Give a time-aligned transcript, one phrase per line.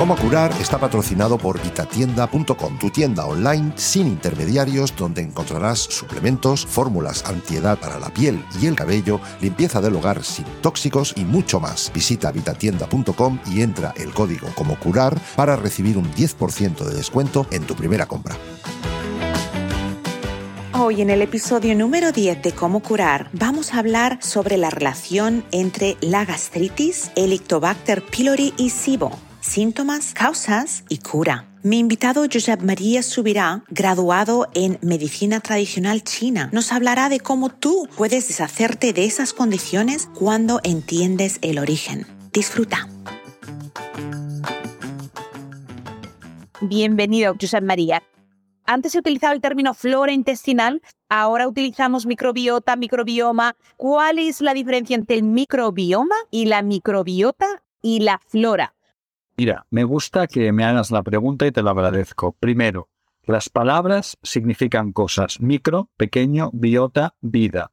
[0.00, 7.22] Cómo curar está patrocinado por vitatienda.com, tu tienda online sin intermediarios donde encontrarás suplementos, fórmulas
[7.26, 11.92] antiedad para la piel y el cabello, limpieza del hogar sin tóxicos y mucho más.
[11.92, 17.64] Visita vitatienda.com y entra el código como curar para recibir un 10% de descuento en
[17.64, 18.38] tu primera compra.
[20.72, 25.44] Hoy en el episodio número 10 de Cómo curar vamos a hablar sobre la relación
[25.52, 31.48] entre la gastritis, Helicobacter pylori y SIBO síntomas, causas y cura.
[31.64, 37.88] Mi invitado Josep María Subirá, graduado en Medicina Tradicional China, nos hablará de cómo tú
[37.96, 42.06] puedes deshacerte de esas condiciones cuando entiendes el origen.
[42.32, 42.88] Disfruta.
[46.60, 48.04] Bienvenido, Josep María.
[48.66, 53.56] Antes he utilizado el término flora intestinal, ahora utilizamos microbiota, microbioma.
[53.76, 58.74] ¿Cuál es la diferencia entre el microbioma y la microbiota y la flora?
[59.40, 62.32] Mira, me gusta que me hagas la pregunta y te lo agradezco.
[62.32, 62.90] Primero,
[63.22, 65.40] las palabras significan cosas.
[65.40, 67.72] Micro, pequeño, biota, vida.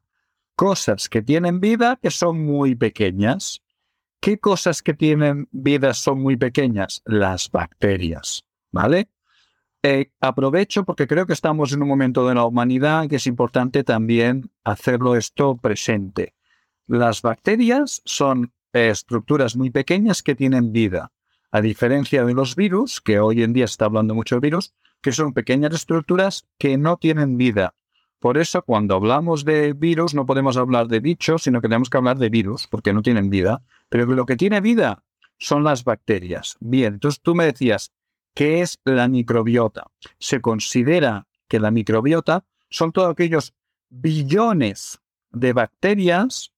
[0.56, 3.60] Cosas que tienen vida que son muy pequeñas.
[4.18, 7.02] ¿Qué cosas que tienen vida son muy pequeñas?
[7.04, 8.46] Las bacterias.
[8.72, 9.10] ¿Vale?
[9.82, 13.84] Eh, aprovecho porque creo que estamos en un momento de la humanidad que es importante
[13.84, 16.34] también hacerlo esto presente.
[16.86, 21.12] Las bacterias son eh, estructuras muy pequeñas que tienen vida
[21.50, 25.12] a diferencia de los virus, que hoy en día está hablando mucho de virus, que
[25.12, 27.74] son pequeñas estructuras que no tienen vida.
[28.18, 31.98] Por eso, cuando hablamos de virus, no podemos hablar de bichos, sino que tenemos que
[31.98, 33.62] hablar de virus, porque no tienen vida.
[33.88, 35.04] Pero lo que tiene vida
[35.38, 36.56] son las bacterias.
[36.60, 37.92] Bien, entonces tú me decías,
[38.34, 39.86] ¿qué es la microbiota?
[40.18, 43.54] Se considera que la microbiota son todos aquellos
[43.88, 45.00] billones
[45.30, 46.52] de bacterias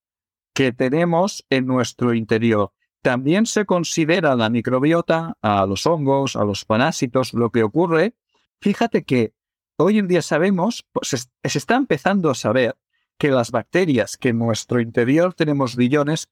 [0.54, 2.72] que tenemos en nuestro interior.
[3.02, 7.32] También se considera la microbiota a los hongos, a los parásitos.
[7.32, 8.14] Lo que ocurre,
[8.60, 9.32] fíjate que
[9.76, 11.08] hoy en día sabemos, pues
[11.42, 12.76] se está empezando a saber
[13.16, 16.28] que las bacterias que en nuestro interior tenemos billones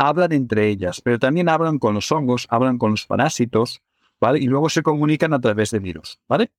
[0.00, 3.82] hablan entre ellas, pero también hablan con los hongos, hablan con los parásitos,
[4.18, 4.38] ¿vale?
[4.38, 6.50] Y luego se comunican a través de virus, ¿vale?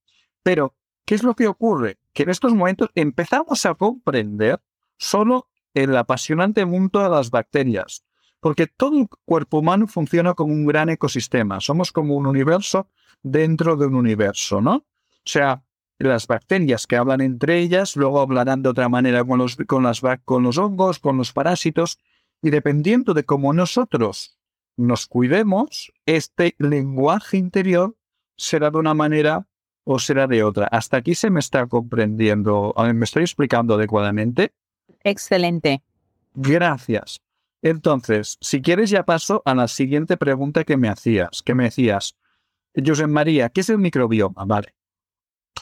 [0.44, 1.98] Pero, ¿qué es lo que ocurre?
[2.12, 4.60] Que en estos momentos empezamos a comprender
[4.96, 8.04] solo el apasionante mundo de las bacterias,
[8.42, 11.60] porque todo el cuerpo humano funciona como un gran ecosistema.
[11.60, 12.88] Somos como un universo
[13.22, 14.74] dentro de un universo, ¿no?
[14.74, 14.84] O
[15.24, 15.62] sea,
[15.96, 20.02] las bacterias que hablan entre ellas, luego hablarán de otra manera con los, con las,
[20.24, 22.00] con los hongos, con los parásitos,
[22.42, 24.36] y dependiendo de cómo nosotros
[24.76, 27.96] nos cuidemos, este lenguaje interior
[28.36, 29.46] será de una manera
[29.84, 30.66] o será de otra.
[30.66, 34.52] Hasta aquí se me está comprendiendo, me estoy explicando adecuadamente.
[35.04, 35.84] Excelente.
[36.34, 37.20] Gracias.
[37.62, 42.16] Entonces, si quieres ya paso a la siguiente pregunta que me hacías, que me decías,
[42.74, 44.44] José María, ¿qué es el microbioma?
[44.44, 44.74] Vale.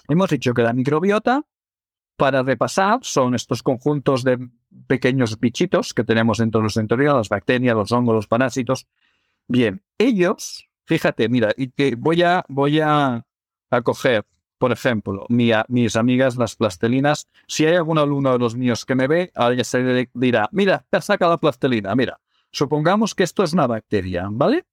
[0.09, 1.45] Hemos dicho que la microbiota,
[2.17, 4.39] para repasar, son estos conjuntos de
[4.87, 8.87] pequeños bichitos que tenemos dentro de los interior, las bacterias, los hongos, los parásitos.
[9.47, 13.27] Bien, ellos, fíjate, mira, y que voy a, voy a,
[13.71, 14.25] a coger
[14.61, 19.09] por ejemplo, mis amigas las plastelinas, si hay algún alumno de los míos que me
[19.09, 23.67] ve, alguien se dirá, mira, te saca la plastelina, mira, supongamos que esto es una
[23.67, 24.67] bacteria, ¿vale?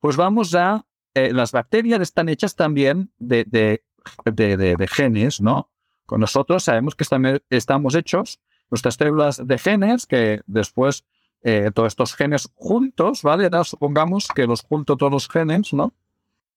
[0.00, 5.70] Pues vamos a, eh, las bacterias están hechas también de, de, genes, ¿no?
[6.06, 7.04] Con nosotros sabemos que
[7.50, 11.04] estamos hechos, nuestras células de genes, que después
[11.44, 13.48] eh, todos estos genes juntos, ¿vale?
[13.62, 15.94] supongamos que los junto todos los genes, ¿no?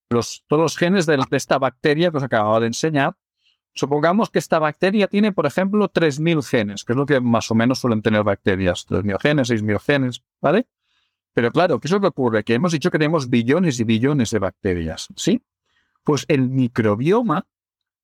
[0.07, 3.15] Todos los genes de, esta bacteria que os acababa de enseñar,
[3.73, 7.55] supongamos que esta bacteria tiene, por ejemplo, 3.000 genes, que es lo que más o
[7.55, 10.67] menos suelen tener bacterias, 3.000 genes, 6.000 genes, ¿vale?
[11.33, 12.43] Pero claro, ¿qué es lo que ocurre?
[12.43, 15.41] Que hemos dicho que tenemos billones y billones de bacterias, ¿sí?
[16.03, 17.47] Pues el microbioma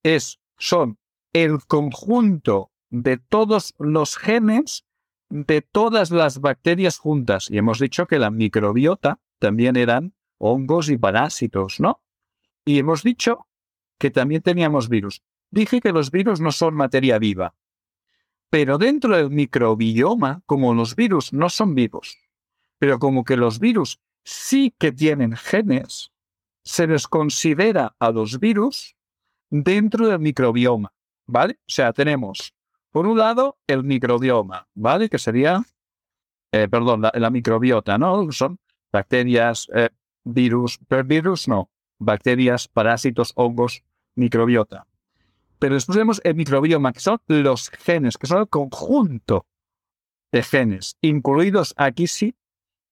[0.02, 0.98] es, son
[1.32, 4.84] el conjunto de todos los genes
[5.28, 7.48] de todas las bacterias juntas.
[7.50, 12.02] Y hemos dicho que la microbiota también eran hongos y parásitos, ¿no?
[12.64, 13.46] Y hemos dicho
[13.98, 15.22] que también teníamos virus.
[15.50, 17.54] Dije que los virus no son materia viva,
[18.50, 22.18] pero dentro del microbioma, como los virus no son vivos,
[22.78, 26.12] pero como que los virus sí que tienen genes,
[26.64, 28.96] se les considera a los virus
[29.50, 30.92] dentro del microbioma,
[31.26, 31.58] ¿vale?
[31.60, 32.54] O sea, tenemos
[32.90, 35.08] por un lado, el microbioma, ¿vale?
[35.08, 35.62] Que sería,
[36.52, 38.32] eh, perdón, la, microbiota, ¿no?
[38.32, 38.58] Son
[38.92, 39.90] bacterias, eh,
[40.24, 43.84] virus, virus no, bacterias, parásitos, hongos,
[44.14, 44.86] microbiota.
[45.58, 49.46] Pero después tenemos el microbioma, que son los genes, que son el conjunto
[50.32, 52.34] de genes, incluidos aquí sí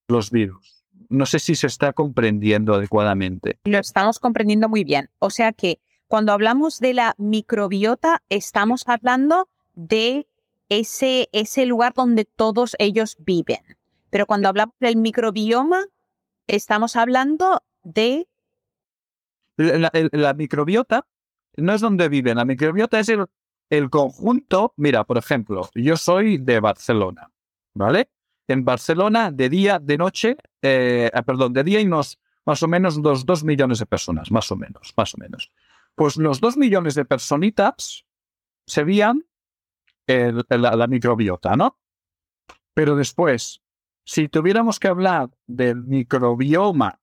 [0.09, 0.85] los virus.
[1.09, 3.59] No sé si se está comprendiendo adecuadamente.
[3.65, 5.09] Lo estamos comprendiendo muy bien.
[5.19, 10.27] O sea que cuando hablamos de la microbiota, estamos hablando de
[10.69, 13.61] ese, ese lugar donde todos ellos viven.
[14.11, 15.87] Pero cuando hablamos del microbioma,
[16.49, 18.27] estamos hablando de...
[19.57, 21.07] La, microbiota
[21.57, 23.27] no es donde viven, la microbiota es el,
[23.71, 24.73] el conjunto.
[24.77, 27.31] Mira, por ejemplo, yo soy de Barcelona,
[27.75, 28.11] ¿vale?
[28.47, 32.69] En Barcelona, de día, de noche, eh, ah, perdón, de día hay unos más o
[32.69, 35.53] menos dos millones de personas, más o menos, más o menos.
[35.95, 38.07] Pues los dos millones de personitas
[38.67, 39.27] serían
[40.07, 41.79] la, microbiota, ¿no?
[42.73, 43.61] Pero después,
[44.09, 46.99] si tuviéramos que hablar del microbioma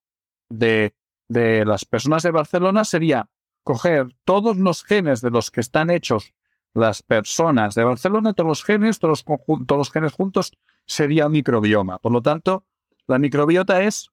[0.49, 0.95] de,
[1.29, 3.29] de las personas de Barcelona, sería
[3.63, 6.33] coger todos los genes de los que están hechos
[6.73, 10.51] las personas de Barcelona, todos los genes, todos los, los genes juntos,
[10.87, 11.99] sería microbioma.
[11.99, 12.65] Por lo tanto,
[13.05, 14.09] la microbiota es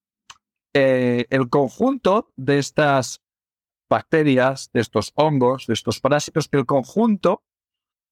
[0.74, 3.22] eh, el conjunto de estas
[3.88, 7.42] bacterias, de estos hongos, de estos parásitos, el conjunto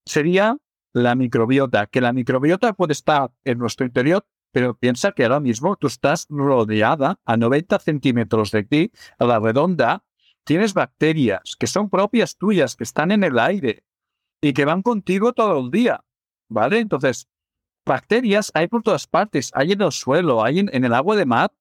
[0.07, 0.57] sería
[0.95, 5.77] la microbiota, que la microbiota puede estar en nuestro interior, pero piensa que ahora mismo
[5.77, 10.05] tú estás rodeada a 90 centímetros de ti, a la redonda,
[10.45, 13.85] tienes bacterias que son propias tuyas, que están en el aire
[14.41, 16.05] y que van contigo todo el día,
[16.49, 16.79] ¿vale?
[16.81, 17.29] Entonces,
[17.87, 21.53] bacterias hay por todas partes, hay en el suelo, hay en el agua de mar,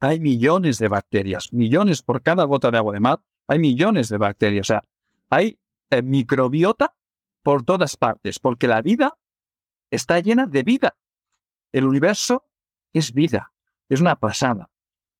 [0.00, 4.16] hay millones de bacterias, millones por cada gota de agua de mar, hay millones de
[4.16, 4.66] bacterias.
[4.66, 4.84] O sea,
[5.28, 5.58] hay
[5.90, 6.94] eh, microbiota
[7.42, 9.18] por todas partes, porque la vida
[9.90, 10.96] está llena de vida.
[11.72, 12.44] El universo
[12.92, 13.52] es vida,
[13.88, 14.70] es una pasada.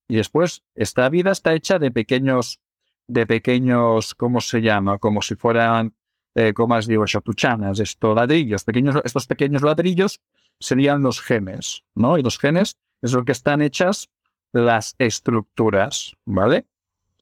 [0.09, 2.61] Y después, esta vida está hecha de pequeños,
[3.07, 4.99] de pequeños, ¿cómo se llama?
[4.99, 5.95] Como si fueran,
[6.35, 10.21] eh, como os digo, chatuchanas, estos ladrillos, pequeños, estos pequeños ladrillos
[10.59, 12.19] serían los genes, ¿no?
[12.19, 14.11] Y los genes es lo que están hechas
[14.53, 16.67] las estructuras, ¿vale?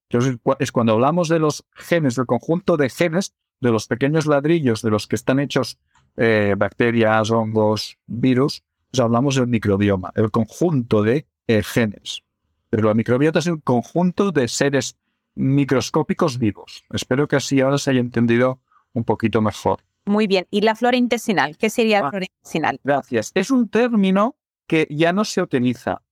[0.08, 4.82] Entonces, es cuando hablamos de los genes, del conjunto de genes, de los pequeños ladrillos
[4.82, 5.78] de los que están hechos
[6.16, 12.22] eh, bacterias, hongos, virus, pues hablamos del microbioma, el conjunto de eh, genes.
[12.70, 14.96] Pero la microbiota es un conjunto de seres
[15.34, 16.84] microscópicos vivos.
[16.92, 18.60] Espero que así ahora se haya entendido
[18.92, 19.80] un poquito mejor.
[20.06, 20.46] Muy bien.
[20.50, 21.56] ¿Y la flora intestinal?
[21.56, 22.80] ¿Qué sería la ah, flora intestinal?
[22.82, 23.30] Gracias.
[23.34, 24.36] Es un término
[24.66, 26.02] que ya no se utiliza.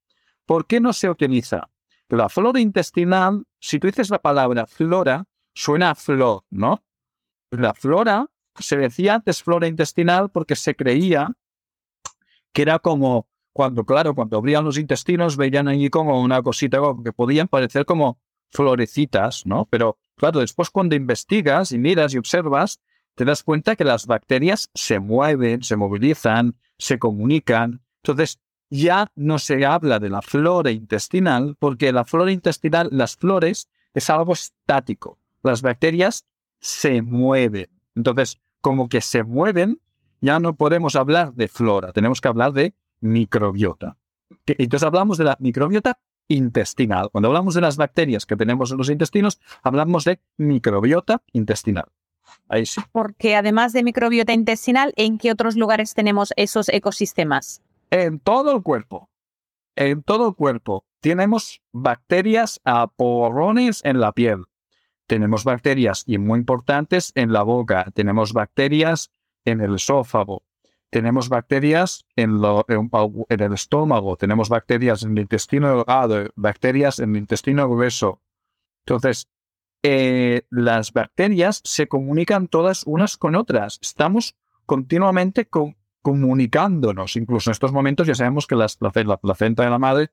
[0.45, 1.69] ¿Por qué no se utiliza?
[2.09, 6.85] La flora intestinal, si tú dices la palabra flora, suena a flor, ¿no?
[7.51, 11.33] La flora, se decía antes flora intestinal porque se creía
[12.57, 17.13] que era como cuando, claro, cuando abrían los intestinos veían allí como una cosita que
[17.13, 18.19] podían parecer como
[18.49, 19.67] florecitas, ¿no?
[19.69, 22.81] Pero claro, después cuando investigas y miras y observas,
[23.15, 27.83] te das cuenta que las bacterias se mueven, se movilizan, se comunican.
[28.03, 33.69] Entonces, ya no se habla de la flora intestinal porque la flora intestinal, las flores,
[33.93, 35.19] es algo estático.
[35.43, 36.25] Las bacterias
[36.59, 37.69] se mueven.
[37.95, 39.79] Entonces, como que se mueven,
[40.21, 43.97] ya no podemos hablar de flora, tenemos que hablar de microbiota.
[44.47, 45.99] Entonces hablamos de la microbiota
[46.29, 47.11] intestinal.
[47.11, 51.87] Cuando hablamos de las bacterias que tenemos en los intestinos, hablamos de microbiota intestinal.
[52.49, 52.81] Ahí sí.
[52.93, 57.63] Porque además de microbiota intestinal, ¿en qué otros lugares tenemos esos ecosistemas?
[57.91, 59.11] En todo el cuerpo.
[59.77, 60.85] En todo el cuerpo.
[61.01, 64.45] Tenemos bacterias a porrones en la piel.
[65.07, 67.87] Tenemos bacterias, y muy importantes, en la boca.
[67.95, 69.13] Tenemos bacterias
[69.47, 70.43] en el esófago.
[70.91, 72.39] Tenemos bacterias en,
[73.29, 74.17] el estómago.
[74.17, 76.31] Tenemos bacterias en el intestino delgado.
[76.37, 78.21] Bacterias en el intestino grueso.
[78.85, 79.29] Entonces,
[79.83, 83.79] eh, las bacterias se comunican todas unas con otras.
[83.83, 87.17] Estamos continuamente con, comunicándonos.
[87.17, 90.11] Incluso en estos momentos ya sabemos que la placenta de la madre,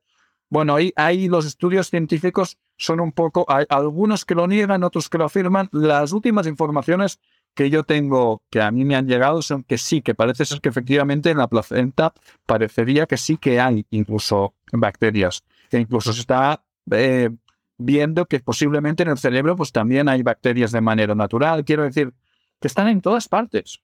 [0.50, 5.08] bueno, ahí, ahí los estudios científicos son un poco, hay algunos que lo niegan, otros
[5.08, 5.68] que lo afirman.
[5.72, 7.20] Las últimas informaciones
[7.54, 10.60] que yo tengo, que a mí me han llegado, son que sí, que parece ser
[10.60, 12.12] que efectivamente en la placenta
[12.46, 17.30] parecería que sí que hay incluso bacterias, que incluso se está eh,
[17.78, 21.64] viendo que posiblemente en el cerebro pues también hay bacterias de manera natural.
[21.64, 22.12] Quiero decir,
[22.60, 23.80] que están en todas partes.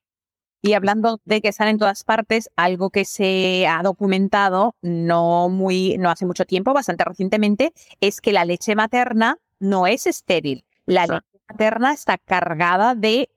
[0.63, 5.97] Y hablando de que están en todas partes, algo que se ha documentado no muy,
[5.97, 10.63] no hace mucho tiempo, bastante recientemente, es que la leche materna no es estéril.
[10.85, 13.29] La leche materna está cargada de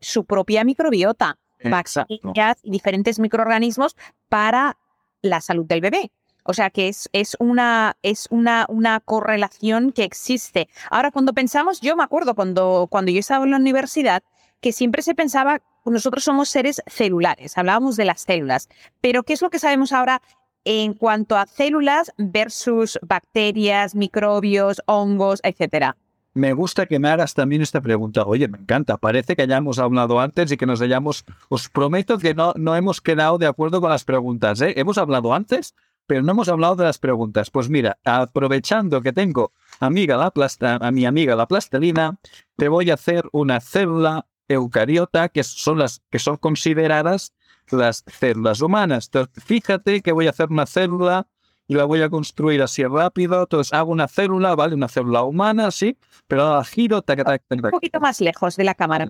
[0.00, 1.38] su propia microbiota.
[1.64, 3.96] bacterias y diferentes microorganismos
[4.28, 4.76] para
[5.20, 6.10] la salud del bebé.
[6.44, 10.68] O sea que es, es, una, es una, una correlación que existe.
[10.90, 14.22] Ahora, cuando pensamos, yo me acuerdo cuando, cuando yo estaba en la universidad,
[14.60, 18.68] que siempre se pensaba, nosotros somos seres celulares, hablábamos de las células,
[19.00, 20.22] pero ¿qué es lo que sabemos ahora
[20.64, 25.96] en cuanto a células versus bacterias, microbios, hongos, etcétera?
[26.34, 28.24] Me gusta que me hagas también esta pregunta.
[28.24, 28.96] Oye, me encanta.
[28.96, 31.24] Parece que hayamos hablado antes y que nos hayamos.
[31.48, 34.60] Os prometo que no, no hemos quedado de acuerdo con las preguntas.
[34.60, 34.74] ¿eh?
[34.76, 35.74] Hemos hablado antes,
[36.06, 37.50] pero no hemos hablado de las preguntas.
[37.50, 42.18] Pues mira, aprovechando que tengo amiga la plasta, a mi amiga la plastilina,
[42.56, 47.34] te voy a hacer una célula eucariota que son las que son consideradas
[47.70, 49.06] las células humanas.
[49.06, 51.26] Entonces, fíjate que voy a hacer una célula
[51.66, 53.42] y la voy a construir así rápido.
[53.42, 54.74] Entonces hago una célula, ¿vale?
[54.74, 57.02] Una célula humana, sí, pero la giro.
[57.50, 59.08] un poquito más lejos de la cámara.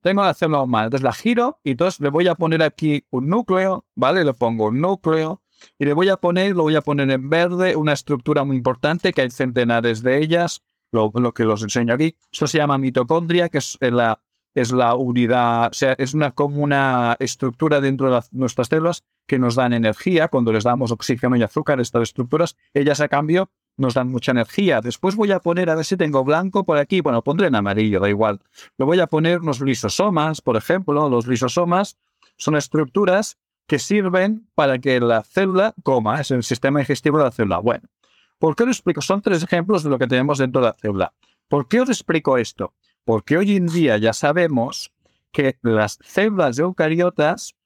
[0.00, 3.28] Tengo la célula humana, entonces la giro y entonces le voy a poner aquí un
[3.28, 4.24] núcleo, ¿vale?
[4.24, 5.42] Le pongo un núcleo
[5.78, 9.12] y le voy a poner, lo voy a poner en verde, una estructura muy importante
[9.12, 12.16] que hay centenares de ellas, lo, lo que los enseño aquí.
[12.32, 14.20] Eso se llama mitocondria, que es la
[14.54, 19.38] es la unidad, o sea, es una como una estructura dentro de nuestras células que
[19.38, 20.28] nos dan energía.
[20.28, 24.80] Cuando les damos oxígeno y azúcar, estas estructuras, ellas a cambio nos dan mucha energía.
[24.80, 28.00] Después voy a poner, a ver si tengo blanco por aquí, bueno, pondré en amarillo,
[28.00, 28.40] da igual.
[28.76, 31.96] Lo voy a poner unos lisosomas, por ejemplo, los lisosomas
[32.36, 37.30] son estructuras que sirven para que la célula coma, es el sistema digestivo de la
[37.30, 37.58] célula.
[37.58, 37.88] Bueno,
[38.38, 39.00] ¿por qué os explico?
[39.00, 41.12] Son tres ejemplos de lo que tenemos dentro de la célula.
[41.48, 42.74] ¿Por qué os explico esto?
[43.10, 44.92] Porque hoy en día ya sabemos
[45.32, 47.56] que las células eucariotas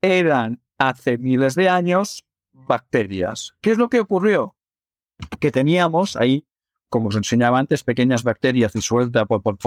[0.00, 3.54] eran hace miles de años bacterias.
[3.60, 4.56] ¿Qué es lo que ocurrió?
[5.40, 6.46] Que teníamos ahí,
[6.88, 9.58] como os enseñaba antes, pequeñas bacterias disueltas por, por,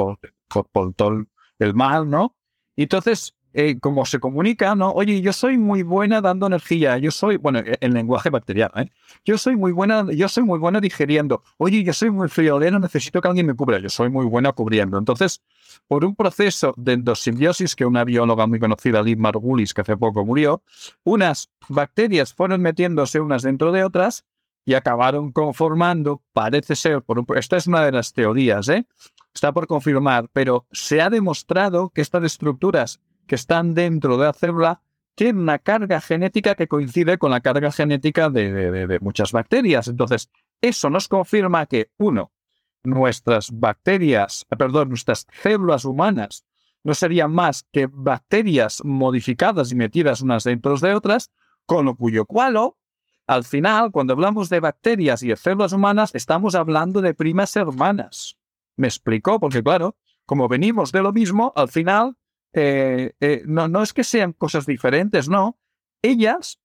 [0.72, 1.26] por todo
[1.60, 2.36] el mal, ¿no?
[2.76, 4.92] Y entonces eh, como se comunica, ¿no?
[4.92, 8.92] Oye, yo soy muy buena dando energía, yo soy, bueno, en lenguaje bacteriano, ¿eh?
[9.26, 11.42] Yo soy muy buena, yo soy muy buena digiriendo.
[11.58, 13.80] Oye, yo soy muy friolera, necesito que alguien me cubra.
[13.80, 15.00] Yo soy muy buena cubriendo.
[15.00, 15.42] Entonces,
[15.88, 20.24] por un proceso de endosimbiosis que una bióloga muy conocida, Liv Margulis, que hace poco
[20.24, 20.62] murió,
[21.04, 24.24] unas bacterias fueron metiéndose unas dentro de otras
[24.66, 28.86] y acabaron conformando, parece ser, por esta es una de las teorías, ¿eh?
[29.34, 34.34] está por confirmar, pero se ha demostrado que estas estructuras que están dentro de la
[34.34, 34.82] célula
[35.18, 39.88] tienen una carga genética que coincide con la carga genética de, muchas bacterias.
[39.88, 40.30] Entonces,
[40.62, 42.32] eso nos confirma que, uno,
[42.84, 46.46] nuestras bacterias, perdón, nuestras células humanas
[46.84, 51.32] no serían más que bacterias modificadas y metidas unas dentro de otras,
[51.66, 52.74] con lo cuyo cual,
[53.26, 58.38] al final, cuando hablamos de bacterias y de células humanas, estamos hablando de primas hermanas.
[58.76, 59.40] ¿Me explicó?
[59.40, 62.16] Porque claro, como venimos de lo mismo, al final
[62.54, 65.58] eh, eh, no, no es que sean cosas diferentes, no.
[66.02, 66.60] Ellas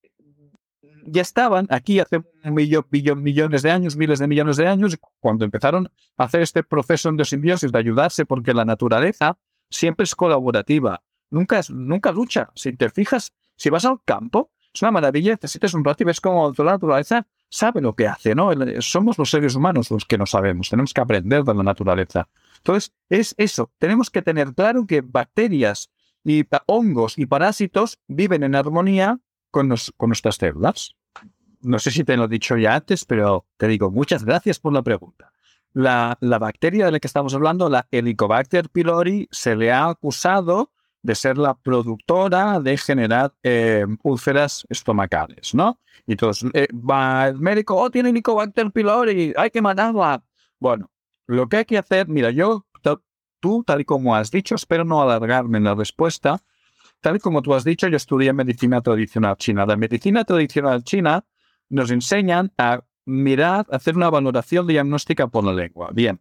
[1.05, 2.87] ya estaban aquí hace millón,
[3.23, 7.25] millones de años, miles de millones de años, cuando empezaron a hacer este proceso de
[7.25, 9.39] simbiosis, de ayudarse, porque la naturaleza
[9.71, 12.51] siempre es colaborativa, nunca, es, nunca lucha.
[12.55, 16.21] Si te fijas, si vas al campo, es una maravilla, necesitas un rato y ves
[16.21, 18.51] cómo la naturaleza sabe lo que hace, ¿no?
[18.81, 22.29] Somos los seres humanos los que no sabemos, tenemos que aprender de la naturaleza.
[22.63, 23.73] Entonces, es eso.
[23.79, 25.91] Tenemos que tener claro que bacterias
[26.25, 29.19] y hongos y parásitos viven en armonía
[29.51, 30.95] con, nuestras células.
[31.61, 34.73] No sé si te lo he dicho ya antes, pero te digo, muchas gracias por
[34.73, 35.33] la pregunta.
[35.73, 40.71] La, bacteria de la que estamos hablando, la Helicobacter pylori, se le ha acusado
[41.03, 45.81] de ser la productora de generar eh, úlceras estomacales, ¿no?
[46.07, 50.23] Y entonces eh, va el médico, oh, tiene Helicobacter pylori, hay que matarla.
[50.61, 50.92] Bueno,
[51.27, 52.67] lo que hay que hacer, mira, yo,
[53.41, 56.43] tú, tal y como has dicho, espero no alargarme en la respuesta.
[57.01, 59.67] Tal y como tú has dicho, yo estudié medicina tradicional china.
[59.67, 61.25] La medicina tradicional china
[61.69, 65.91] nos enseñan a mirar, hacer una valoración diagnóstica por la lengua.
[65.93, 66.21] Bien,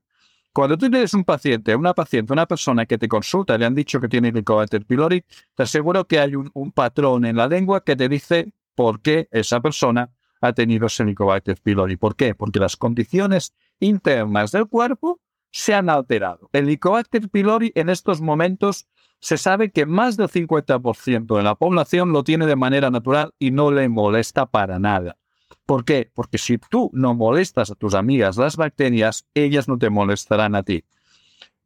[0.53, 4.01] cuando tú tienes un paciente, una paciente, una persona que te consulta, le han dicho
[4.01, 5.23] que tiene Helicobacter pylori,
[5.55, 9.61] te aseguro que hay un, patrón en la lengua que te dice por qué esa
[9.61, 10.09] persona
[10.41, 11.95] ha tenido Helicobacter pylori.
[11.97, 12.33] ¿Por qué?
[12.33, 15.19] Porque las condiciones internas del cuerpo
[15.51, 16.49] se han alterado.
[16.53, 18.87] El Helicobacter pylori en estos momentos
[19.19, 23.51] se sabe que más del 50% de la población lo tiene de manera natural y
[23.51, 25.17] no le molesta para nada.
[25.65, 26.09] ¿Por qué?
[26.13, 30.63] Porque si tú no molestas a tus amigas las bacterias, ellas no te molestarán a
[30.63, 30.83] ti.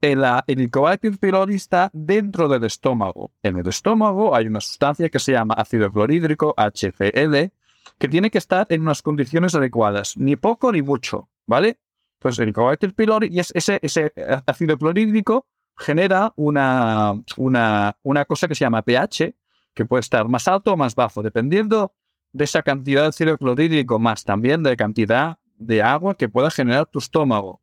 [0.01, 3.31] El, Helicobacter pylori está dentro del estómago.
[3.41, 7.51] En el estómago hay una sustancia que se llama ácido clorhídrico, HCl,
[7.97, 11.79] que tiene que estar en unas condiciones adecuadas, ni poco ni mucho, ¿vale?
[12.25, 14.11] Pues el Helicobacter pylori y ese, ese
[14.47, 15.45] ácido clorhídrico
[15.77, 19.35] genera una, una, una cosa que se llama pH,
[19.75, 21.93] que puede estar más alto o más bajo, dependiendo
[22.33, 26.87] de esa cantidad de ácido clorhídrico más también de cantidad de agua que pueda generar
[26.87, 27.61] tu estómago.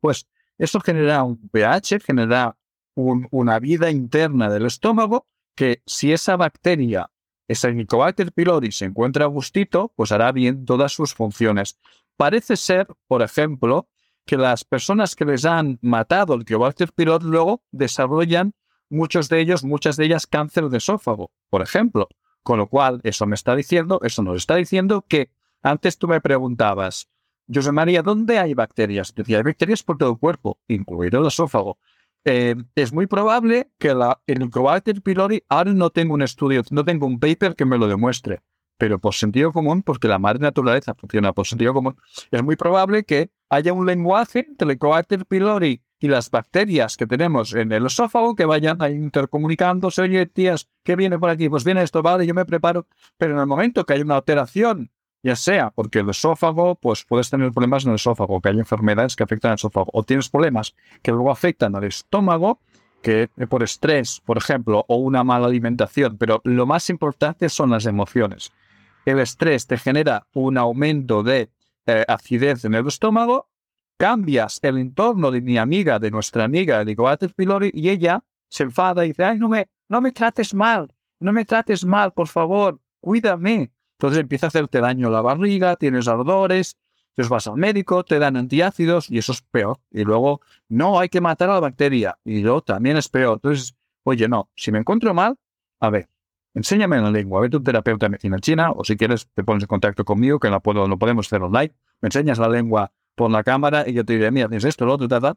[0.00, 0.28] Pues
[0.58, 2.58] eso genera un pH, genera
[2.96, 7.08] una vida interna del estómago que si esa bacteria,
[7.46, 11.78] esa Helicobacter pylori, se encuentra a gustito, pues hará bien todas sus funciones.
[12.16, 13.88] Parece ser, por ejemplo,
[14.24, 18.54] que las personas que les han matado el Helicobacter pylori luego desarrollan
[18.88, 22.08] muchos de ellos, muchas de ellas cáncer de esófago, por ejemplo.
[22.42, 25.30] Con lo cual, eso me está diciendo, eso nos está diciendo que
[25.62, 27.08] antes tú me preguntabas,
[27.52, 29.14] José María, ¿dónde hay bacterias?
[29.14, 31.78] Decía, hay bacterias por todo el cuerpo, incluido el esófago.
[32.24, 36.84] Eh, es muy probable que la, el Helicobacter pylori, ahora no tengo un estudio, no
[36.84, 38.40] tengo un paper que me lo demuestre,
[38.78, 41.96] pero por sentido común, porque la madre naturaleza funciona por sentido común,
[42.30, 47.06] es muy probable que haya un lenguaje entre el Helicobacter pylori y las bacterias que
[47.06, 50.02] tenemos en el esófago que vayan intercomunicándose.
[50.02, 51.48] Oye, tías, ¿qué viene por aquí?
[51.48, 52.86] Pues viene esto, vale, yo me preparo.
[53.16, 54.90] Pero en el momento que hay una alteración
[55.22, 59.16] ya sea porque el esófago, pues puedes tener problemas en el esófago, que hay enfermedades
[59.16, 62.60] que afectan al esófago, o tienes problemas que luego afectan al estómago,
[63.02, 67.86] que por estrés, por ejemplo, o una mala alimentación, pero lo más importante son las
[67.86, 68.52] emociones.
[69.06, 71.48] El estrés te genera un aumento de
[71.86, 73.48] eh, acidez en el estómago,
[73.96, 78.64] cambias el entorno de mi amiga, de nuestra amiga, de Goater pylori, y ella se
[78.64, 82.26] enfada y dice, ay, no me, no me trates mal, no me trates mal, por
[82.26, 83.70] favor, cuídame.
[83.92, 86.76] Entonces empieza a hacerte daño la barriga, tienes ardores,
[87.10, 89.78] entonces vas al médico, te dan antiácidos y eso es peor.
[89.90, 92.18] Y luego, no, hay que matar a la bacteria.
[92.24, 93.34] Y luego también es peor.
[93.36, 95.38] Entonces, oye, no, si me encuentro mal,
[95.80, 96.10] a ver,
[96.56, 99.62] enséñame la lengua, vete a un terapeuta de medicina china o si quieres te pones
[99.62, 101.74] en contacto conmigo, que puedo, lo podemos hacer online.
[102.00, 104.94] Me enseñas la lengua por la cámara y yo te diré, mira, tienes esto, lo
[104.94, 105.36] otro, tal,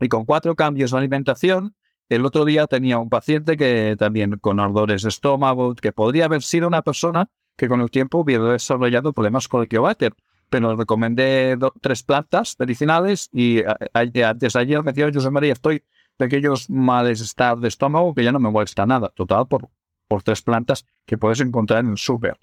[0.00, 1.76] Y con cuatro cambios de alimentación,
[2.08, 6.42] el otro día tenía un paciente que también con ardores de estómago, que podría haber
[6.42, 10.14] sido una persona que con el tiempo hubiera desarrollado problemas con el Kiobater.
[10.48, 15.82] Pero recomendé tres plantas medicinales y antes de ayer me decía José María, estoy
[16.18, 19.10] de aquellos malestar de estómago que ya no me molesta nada.
[19.14, 19.70] Total, por,
[20.12, 22.36] por tres plantas que puedes encontrar en el súper.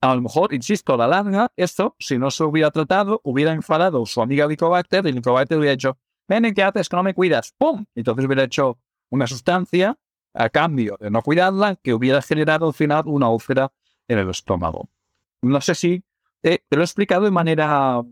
[0.00, 4.06] A lo mejor, insisto, a la larga, esto, si no se hubiera tratado, hubiera enfadado
[4.06, 6.88] su amiga Licobacter y Licobacter hubiera dicho, ven, ¿qué haces?
[6.88, 7.52] Que no me cuidas.
[7.58, 7.84] ¡Pum!
[7.94, 8.78] Entonces hubiera hecho
[9.10, 9.98] una sustancia
[10.32, 13.70] a cambio de no cuidarla que hubiera generado al final una úlcera
[14.08, 14.88] en el estómago.
[15.42, 16.02] No sé si
[16.40, 18.02] te lo he explicado de manera...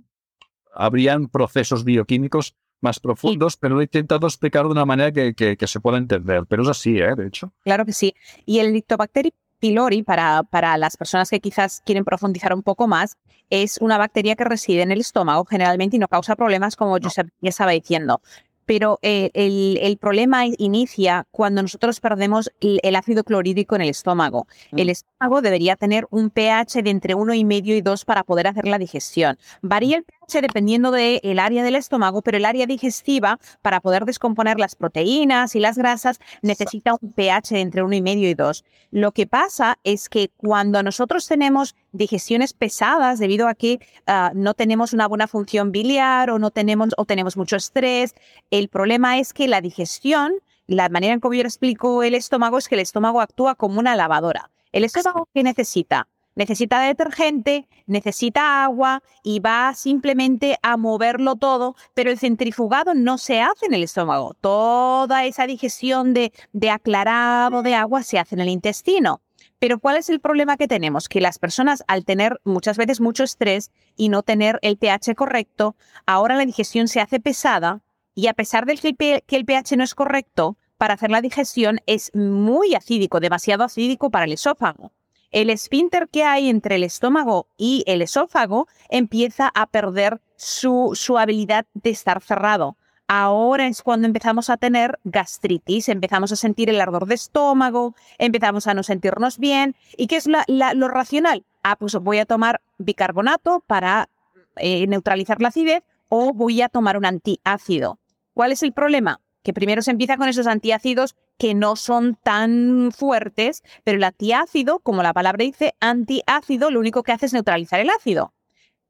[0.74, 5.80] Habrían procesos bioquímicos más profundos, pero lo he intentado explicar de una manera que, se
[5.80, 6.44] pueda entender.
[6.46, 7.16] Pero es así, ¿eh?
[7.16, 7.52] De hecho.
[7.64, 8.14] Claro que sí.
[8.46, 13.16] Y el Lactobacter pylori, para, para las personas que quizás quieren profundizar un poco más,
[13.50, 17.08] es una bacteria que reside en el estómago generalmente y no causa problemas, como yo
[17.08, 18.20] ya estaba diciendo
[18.66, 24.46] pero eh, el, problema inicia cuando nosotros perdemos el, ácido clorhídrico en el estómago.
[24.72, 24.78] Mm.
[24.78, 28.78] El estómago debería tener un pH de entre 1,5 y 2 para poder hacer la
[28.78, 29.38] digestión.
[29.62, 34.58] Varía el pH dependiendo del área del estómago, pero el área digestiva, para poder descomponer
[34.58, 38.64] las proteínas y las grasas, necesita un pH de entre 1,5 y 2.
[38.90, 44.54] Lo que pasa es que cuando nosotros tenemos digestiones pesadas debido a que ah, no
[44.54, 48.14] tenemos una buena función biliar o no tenemos o tenemos mucho estrés,
[48.50, 50.34] el problema es que la digestión,
[50.66, 53.96] la manera en que yo explico el estómago es que el estómago actúa como una
[53.96, 54.50] lavadora.
[54.72, 56.08] ¿El estómago qué necesita?
[56.34, 63.40] Necesita detergente, necesita agua y va simplemente a moverlo todo, pero el centrifugado no se
[63.40, 64.34] hace en el estómago.
[64.40, 69.20] Toda esa digestión de, de aclarado de agua se hace en el intestino.
[69.58, 71.08] Pero ¿cuál es el problema que tenemos?
[71.08, 75.76] Que las personas al tener muchas veces mucho estrés y no tener el pH correcto,
[76.06, 77.82] ahora la digestión se hace pesada
[78.14, 82.10] y a pesar de que el pH no es correcto, para hacer la digestión es
[82.14, 84.92] muy acídico, demasiado acídico para el esófago.
[85.34, 91.18] El esfínter que hay entre el estómago y el esófago empieza a perder su, su
[91.18, 92.76] habilidad de estar cerrado.
[93.08, 98.68] Ahora es cuando empezamos a tener gastritis, empezamos a sentir el ardor de estómago, empezamos
[98.68, 99.74] a no sentirnos bien.
[99.96, 101.44] ¿Y qué es lo racional?
[101.64, 104.08] Ah, pues voy a tomar bicarbonato para
[104.54, 107.98] eh, neutralizar la acidez o voy a tomar un antiácido.
[108.34, 109.20] ¿Cuál es el problema?
[109.42, 114.78] Que primero se empieza con esos antiácidos que no son tan fuertes, pero el antiácido,
[114.80, 118.32] como la palabra dice, antiácido, lo único que hace es neutralizar el ácido.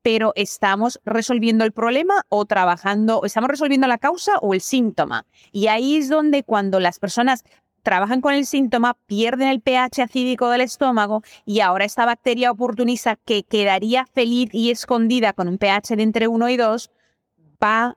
[0.03, 5.27] Pero estamos resolviendo el problema o trabajando, estamos resolviendo la causa o el síntoma.
[5.51, 7.45] Y ahí es donde cuando las personas
[7.83, 13.17] trabajan con el síntoma, pierden el pH acídico del estómago y ahora esta bacteria oportunista
[13.17, 16.91] que quedaría feliz y escondida con un pH de entre 1 y 2,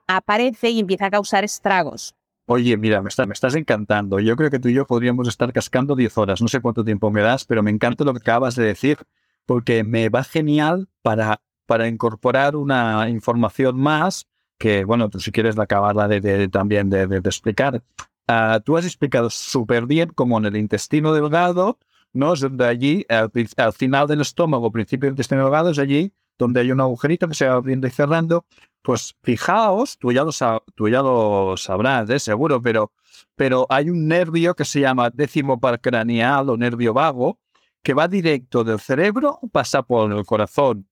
[0.06, 2.14] aparece y empieza a causar estragos.
[2.50, 4.20] Oye, mira, me, estás encantando.
[4.20, 6.40] Yo creo que tú y yo podríamos estar cascando 10 horas.
[6.40, 8.96] No sé cuánto tiempo me das, pero me encanta lo que acabas de decir
[9.44, 15.58] porque me va genial para, para incorporar una información más que, bueno, tú si quieres
[15.58, 17.82] acabarla de, también de, explicar.
[18.26, 21.78] Ah, tú has explicado súper bien cómo en el intestino delgado,
[22.12, 22.32] ¿no?
[22.34, 26.70] Es donde allí, al, final del estómago, principio del intestino delgado, es allí donde hay
[26.70, 28.46] un agujerito que se va abriendo y cerrando.
[28.82, 30.30] Pues fijaos, tú ya lo,
[30.74, 32.18] tú ya lo sabrás, ¿eh?
[32.18, 32.92] seguro, pero,
[33.34, 37.40] pero hay un nervio que se llama décimo par craneal o nervio vago,
[37.82, 40.88] que va directo del cerebro, pasa por el corazón,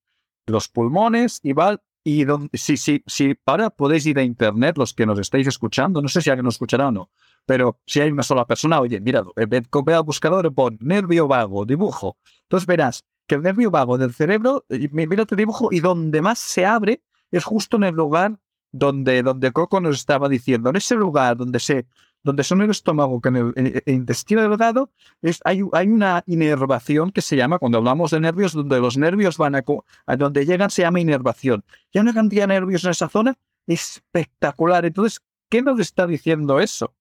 [0.47, 5.07] los pulmones y va y si, si, si ahora podéis ir a internet, los que
[5.07, 7.11] nos estáis escuchando, no sé si alguien nos escuchará o no,
[7.47, 9.63] pero si hay una sola persona, oye, mira, ve,
[9.95, 12.19] al buscador, pon nervio vago, dibujo.
[12.43, 16.67] Entonces verás que el nervio vago del cerebro, mira tu dibujo, y donde más se
[16.67, 18.39] abre es justo en el lugar
[18.73, 21.87] donde, donde Coco nos estaba diciendo, en ese lugar donde se
[22.27, 24.91] donde son el estómago que en el, intestino delgado,
[25.23, 29.39] es, hay, hay, una inervación que se llama, cuando hablamos de nervios, donde los nervios
[29.39, 29.65] van a,
[30.07, 31.65] a donde llegan se llama inervación.
[31.93, 34.85] Y hay una cantidad de nervios en esa zona espectacular.
[34.85, 36.96] Entonces, ¿qué nos está diciendo eso?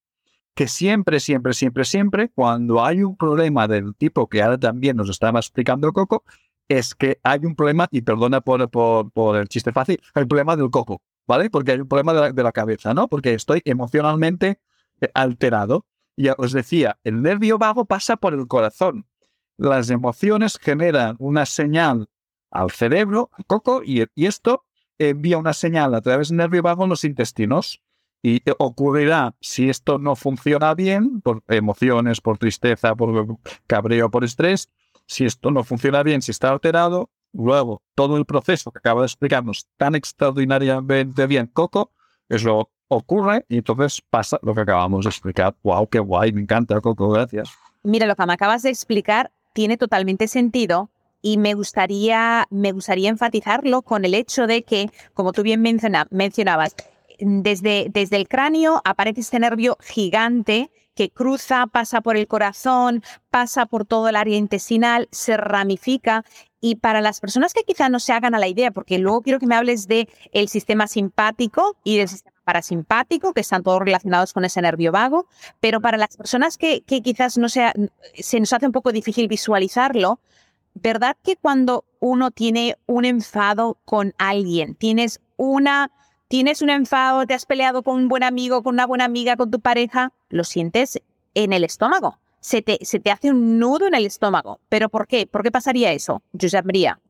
[0.56, 5.08] Que siempre, siempre, siempre, siempre, cuando hay un problema del tipo que ahora también nos
[5.08, 6.24] estaba explicando Coco,
[6.68, 10.70] es que hay un problema, y perdona por, por, el chiste fácil, el problema del
[10.70, 11.50] coco, ¿vale?
[11.50, 13.08] Porque hay un problema de la, cabeza, ¿no?
[13.08, 14.58] Porque estoy emocionalmente
[15.00, 15.86] eh, alterado.
[16.16, 19.06] Ya os decía, el nervio vago pasa por el corazón.
[19.58, 22.08] Las emociones generan una señal
[22.50, 24.64] al cerebro, coco, y, esto
[24.98, 27.82] envía una señal a través del nervio vago en los intestinos.
[28.22, 34.70] Y ocurrirá, si esto no funciona bien, por emociones, por tristeza, por cabreo, por estrés,
[35.06, 39.06] si esto no funciona bien, si está alterado, luego todo el proceso que acaba de
[39.06, 41.92] explicarnos tan extraordinariamente bien Coco,
[42.28, 45.56] es lo ocurre y entonces pasa lo que acabamos de explicar.
[45.62, 45.88] ¡Wow!
[45.88, 46.32] ¡Qué guay!
[46.32, 47.10] Me encanta, Coco.
[47.10, 47.50] Gracias.
[47.82, 50.90] Mira, lo que me acabas de explicar tiene totalmente sentido
[51.22, 56.76] y me gustaría, me gustaría enfatizarlo con el hecho de que, como tú bien mencionabas,
[57.18, 63.66] desde, desde el cráneo aparece este nervio gigante que cruza, pasa por el corazón, pasa
[63.66, 66.24] por todo el área intestinal, se ramifica.
[66.58, 69.38] Y para las personas que quizá no se hagan a la idea, porque luego quiero
[69.38, 74.32] que me hables de el sistema simpático y del sistema parasimpático, que están todos relacionados
[74.32, 75.26] con ese nervio vago,
[75.60, 77.74] pero para las personas que, quizás no sea,
[78.14, 80.20] se nos hace un poco difícil visualizarlo,
[80.74, 85.90] ¿verdad que cuando uno tiene un enfado con alguien, tienes una,
[86.28, 89.50] tienes un enfado, te has peleado con un buen amigo, con una buena amiga, con
[89.50, 91.00] tu pareja, lo sientes
[91.34, 92.18] en el estómago?
[92.40, 94.60] Se te, se te hace un nudo en el estómago.
[94.68, 95.26] ¿Pero por qué?
[95.26, 97.00] ¿Por qué pasaría eso, Josep María?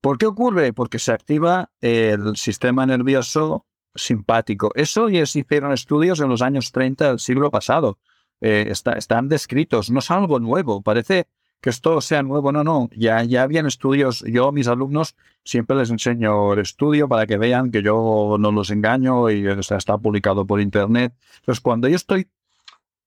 [0.00, 0.72] ¿Por qué ocurre?
[0.72, 4.70] Porque se activa el sistema nervioso simpático.
[4.74, 7.98] Eso ya se hicieron estudios en los años 30 del siglo pasado.
[8.40, 10.82] Eh, están descritos, no es algo nuevo.
[10.82, 11.26] Parece
[11.64, 12.90] que esto sea nuevo, no, no.
[12.94, 14.22] Ya, ya habían estudios.
[14.26, 18.52] Yo a mis alumnos siempre les enseño el estudio para que vean que yo no
[18.52, 21.14] los engaño y está publicado por internet.
[21.38, 22.28] Entonces, cuando yo estoy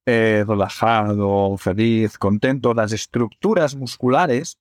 [0.07, 4.57] eh, relajado, feliz, contento, las estructuras musculares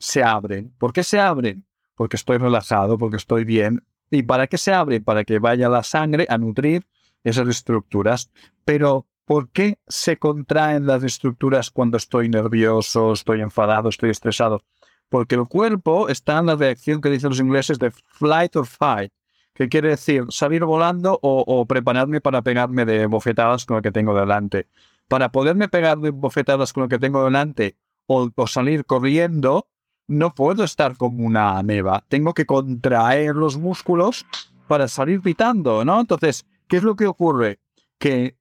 [0.00, 0.74] se abren.
[0.76, 1.64] ¿Por qué se abren?
[1.94, 5.00] Porque estoy relajado, porque estoy bien, ¿Y para qué se abre?
[5.00, 6.86] Para que vaya la sangre a nutrir
[7.24, 8.30] esas estructuras.
[8.64, 14.62] Pero, ¿por qué se contraen las estructuras cuando estoy nervioso, estoy enfadado, estoy estresado?
[15.10, 19.12] Porque el cuerpo está en la reacción que dicen los ingleses de flight or fight,
[19.52, 24.18] que quiere decir salir volando o, prepararme para pegarme de bofetadas con lo que tengo
[24.18, 24.66] delante.
[25.08, 29.68] Para poderme pegar de bofetadas con lo que tengo delante o salir corriendo,
[30.06, 32.02] no puedo estar como una ameba.
[32.08, 34.24] Tengo que contraer los músculos
[34.68, 36.00] para salir pitando, ¿no?
[36.00, 37.60] Entonces, ¿qué es lo que ocurre?
[37.98, 38.36] Que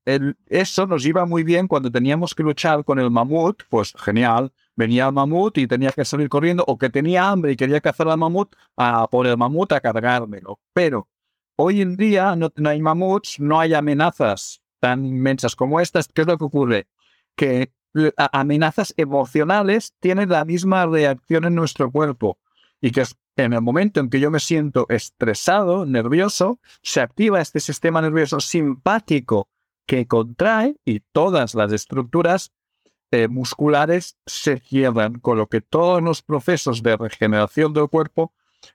[0.46, 5.08] eso nos iba muy bien cuando teníamos que luchar con el mamut, pues genial, venía
[5.08, 8.20] el mamut y tenía que salir corriendo, o que tenía hambre y quería cazar al
[8.20, 10.60] mamut, a por el mamut a cargármelo.
[10.74, 11.08] Pero
[11.56, 16.08] hoy en día no, no hay mamuts, no hay amenazas tan inmensas como estas.
[16.08, 16.88] ¿Qué es lo que ocurre?
[17.36, 17.72] Que
[18.32, 22.38] amenazas emocionales tienen la misma reacción en nuestro cuerpo
[22.80, 23.04] y que
[23.38, 28.40] en el momento en que yo me siento estresado, nervioso, se activa este sistema nervioso
[28.40, 29.48] simpático
[29.86, 32.52] que contrae y todas las estructuras
[33.12, 38.34] eh, musculares se cierran, con lo que todos los procesos de regeneración del cuerpo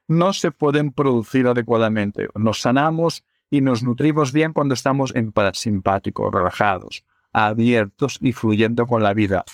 [0.09, 2.29] no se pueden producir adecuadamente.
[2.35, 9.03] Nos sanamos y nos nutrimos bien cuando estamos en parasimpático, relajados abiertos y fluyendo con
[9.03, 9.45] la vida.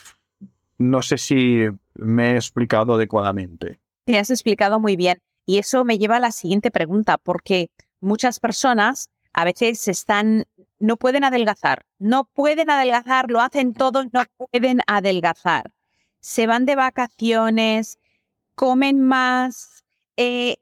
[0.79, 3.81] No sé si me he explicado adecuadamente.
[4.09, 5.21] Te has explicado muy bien.
[5.45, 10.47] Y eso me lleva a la siguiente pregunta, porque muchas personas a veces están
[10.79, 15.73] no pueden adelgazar, no pueden adelgazar, lo hacen todos, no pueden adelgazar.
[16.21, 17.99] Se van de vacaciones,
[18.55, 19.85] comen más,
[20.17, 20.57] eh,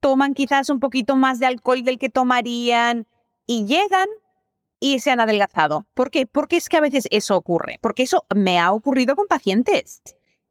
[0.00, 3.06] toman quizás un poquito más de alcohol del que tomarían
[3.46, 4.08] y llegan
[4.80, 5.86] y se han adelgazado.
[5.92, 6.24] ¿Por qué?
[6.24, 10.00] Porque es que a veces eso ocurre, porque eso me ha ocurrido con pacientes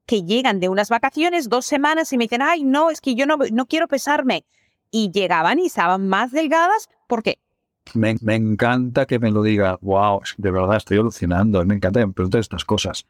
[0.05, 3.25] que llegan de unas vacaciones, dos semanas y me dicen, ay, no, es que yo
[3.25, 4.45] no, no quiero pesarme.
[4.91, 6.89] Y llegaban y estaban más delgadas.
[7.07, 7.39] ¿Por qué?
[7.93, 9.77] Me, encanta que me lo diga.
[9.81, 11.63] Wow, de verdad estoy alucinando.
[11.65, 13.05] Me encanta que me estas cosas.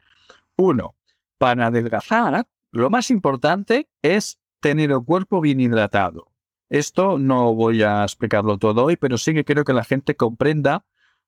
[0.56, 0.94] Uno,
[1.38, 6.32] para adelgazar, lo más importante es tener el cuerpo bien hidratado.
[6.68, 10.84] Esto no voy a explicarlo todo hoy, pero sí que quiero que la gente comprenda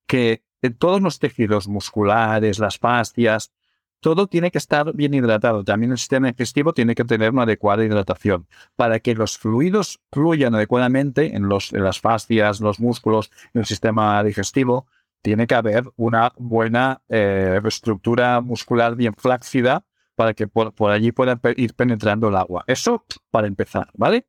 [0.06, 3.52] que en todos los tejidos musculares, las fascias,
[4.00, 5.64] todo tiene que estar bien hidratado.
[5.64, 8.46] También el sistema digestivo tiene que tener una adecuada hidratación.
[8.76, 14.86] Para que los fluidos fluyan adecuadamente en, las fascias, los músculos, el sistema digestivo,
[15.22, 19.84] tiene que haber una buena eh, estructura muscular bien flácida
[20.14, 22.64] para que por, allí pueda ir penetrando el agua.
[22.66, 24.26] Eso para empezar, ¿vale?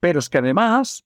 [0.00, 1.04] Pero es que además,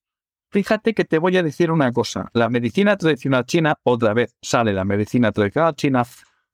[0.50, 2.30] fíjate que te voy a decir una cosa.
[2.32, 6.04] La medicina tradicional china, otra vez sale la medicina tradicional china,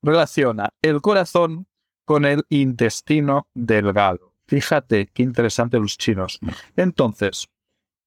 [0.03, 1.67] relaciona el corazón
[2.05, 4.35] con el intestino delgado.
[4.47, 6.39] Fíjate qué interesante los chinos.
[6.77, 7.49] Entonces,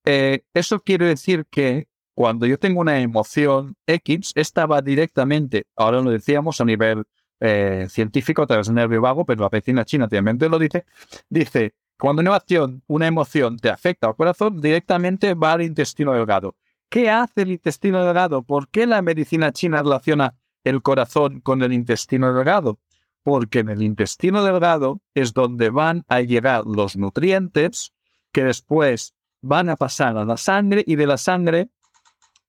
[0.05, 6.01] eh, eso quiere decir que cuando yo tengo una emoción X, esta va directamente, ahora
[6.01, 7.03] lo decíamos a nivel
[7.39, 10.85] eh, científico a través del nervio vago, pero la medicina china también lo dice,
[11.29, 12.41] dice, cuando una
[12.87, 16.55] una emoción te afecta al corazón, directamente va al intestino delgado.
[16.89, 18.43] ¿Qué hace el intestino delgado?
[18.43, 22.79] ¿Por qué la medicina china relaciona el corazón con el intestino delgado?
[23.23, 27.93] Porque en el intestino delgado es donde van a llegar los nutrientes
[28.33, 31.69] que después van a pasar a la sangre y de la sangre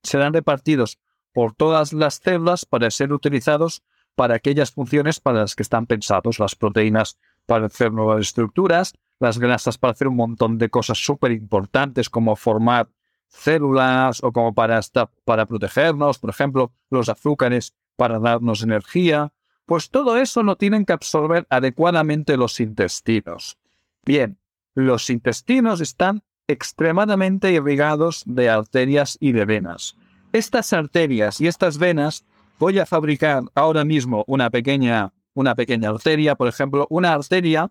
[0.02, 0.98] serán repartidos
[1.32, 3.82] por todas las células para ser utilizados
[4.14, 9.38] para aquellas funciones para las que están pensados, las proteínas para hacer nuevas estructuras, las
[9.38, 12.88] grasas para hacer un montón de cosas súper importantes como formar
[13.28, 14.80] células o como para,
[15.24, 19.32] para protegernos, por ejemplo, los azúcares para darnos energía,
[19.66, 23.58] pues todo eso lo tienen que absorber adecuadamente los intestinos.
[24.04, 24.38] Bien,
[24.74, 29.96] los intestinos están extremadamente irrigados de arterias y de venas.
[30.32, 32.24] Estas arterias y estas venas
[32.58, 37.70] voy a fabricar ahora mismo una pequeña, una pequeña arteria, por ejemplo, una arteria,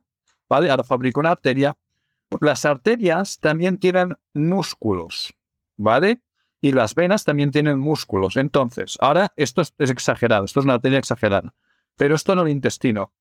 [0.49, 0.69] ¿vale?
[0.69, 1.77] Ahora fabrico una arteria.
[2.41, 5.33] Las arterias también tienen músculos,
[5.77, 6.19] ¿vale?
[6.65, 8.37] Y las venas también tienen músculos.
[8.37, 11.53] Entonces, ahora esto es, exagerado, esto es una arteria exagerada,
[11.95, 13.13] pero esto no el intestino.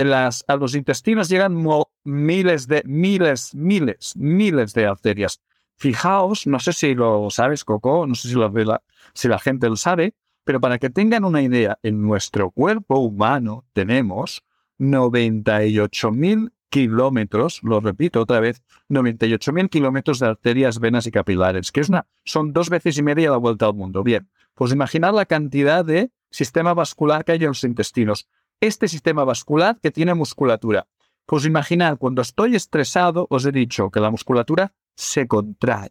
[0.00, 1.64] A los intestinos llegan
[2.02, 5.40] miles de, miles, miles, miles de arterias.
[5.76, 8.82] Fijaos, no sé si lo sabes, Coco, no sé si, lo, la,
[9.14, 13.66] si la gente lo sabe, pero para que tengan una idea, en nuestro cuerpo humano
[13.72, 14.42] tenemos
[14.80, 21.88] 98.000 kilómetros, lo repito otra vez, 98.000 kilómetros de arterias, venas y capilares, que es
[21.88, 24.02] una, son dos veces y media la vuelta al mundo.
[24.02, 28.28] Bien, pues imaginar la cantidad de sistema vascular que hay en los intestinos.
[28.60, 30.86] Este sistema vascular que tiene musculatura.
[31.26, 35.90] Pues imaginar, cuando estoy estresado, os he dicho que la musculatura se contrae.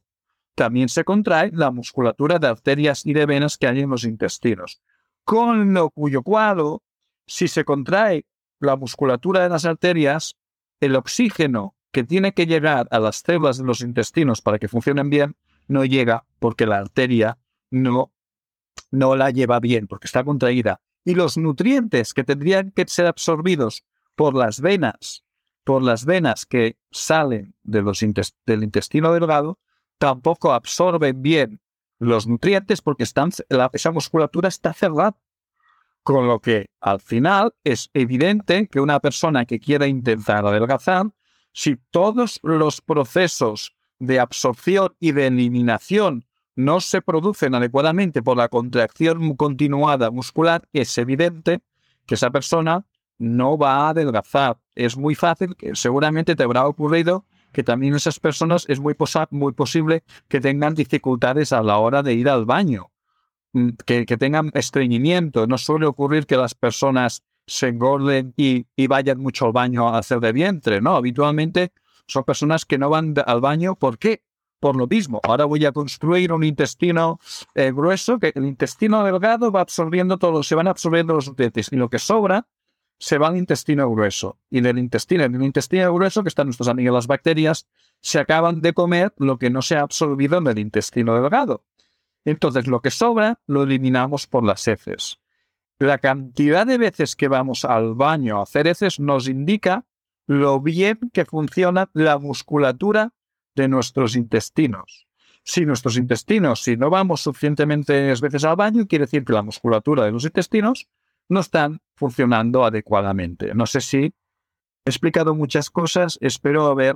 [0.55, 4.81] También se contrae la musculatura de arterias y de venas que hay en los intestinos.
[5.23, 6.83] Con lo cuyo cuadro,
[7.25, 8.25] si se contrae
[8.59, 10.35] la musculatura de las arterias,
[10.79, 15.09] el oxígeno que tiene que llegar a las células de los intestinos para que funcionen
[15.09, 15.35] bien
[15.67, 17.37] no llega porque la arteria
[17.71, 18.11] no,
[18.91, 20.81] no la lleva bien, porque está contraída.
[21.05, 25.23] Y los nutrientes que tendrían que ser absorbidos por las venas,
[25.63, 29.59] por las venas que salen del intestino delgado,
[29.97, 31.61] tampoco absorben bien
[31.99, 33.31] los nutrientes porque están,
[33.73, 35.17] esa musculatura está cerrada.
[36.09, 41.11] Con lo que al final es evidente que una persona que quiera intentar adelgazar,
[41.53, 48.49] si todos los procesos de absorción y de eliminación no se producen adecuadamente por la
[48.49, 51.59] contracción continuada muscular, es evidente
[52.07, 52.87] que esa persona
[53.19, 54.57] no va a adelgazar.
[54.73, 58.95] Es muy fácil, seguramente te habrá ocurrido que también esas personas es muy,
[59.29, 62.89] muy posible que tengan dificultades a la hora de ir al baño.
[63.85, 65.47] Que, tengan estreñimiento.
[65.47, 70.19] No suele ocurrir que las personas se engorden y, vayan mucho al baño a hacer
[70.19, 70.95] de vientre, ¿no?
[70.95, 71.71] Habitualmente
[72.07, 73.75] son personas que no van al baño.
[73.75, 74.23] ¿Por qué?
[74.59, 75.19] Por lo mismo.
[75.23, 77.19] Ahora voy a construir un intestino
[77.55, 81.75] eh, grueso, que el intestino delgado va absorbiendo todo, se van absorbiendo los nutrientes y
[81.75, 82.47] lo que sobra
[82.99, 84.37] se va al intestino grueso.
[84.49, 87.67] Y del intestino, en el intestino grueso, que están nuestros amigos las bacterias,
[88.01, 91.63] se acaban de comer lo que no se ha absorbido en el intestino delgado.
[92.29, 95.19] Entonces, lo que sobra lo eliminamos por las heces.
[95.79, 99.85] La cantidad de veces que vamos al baño a hacer heces nos indica
[100.27, 103.13] lo bien que funciona la musculatura
[103.55, 105.07] de nuestros intestinos.
[105.43, 110.05] Si nuestros intestinos, si no vamos suficientemente veces al baño, quiere decir que la musculatura
[110.05, 110.87] de los intestinos
[111.29, 113.55] no están funcionando adecuadamente.
[113.55, 114.13] No sé si he
[114.85, 116.95] explicado muchas cosas, espero haber...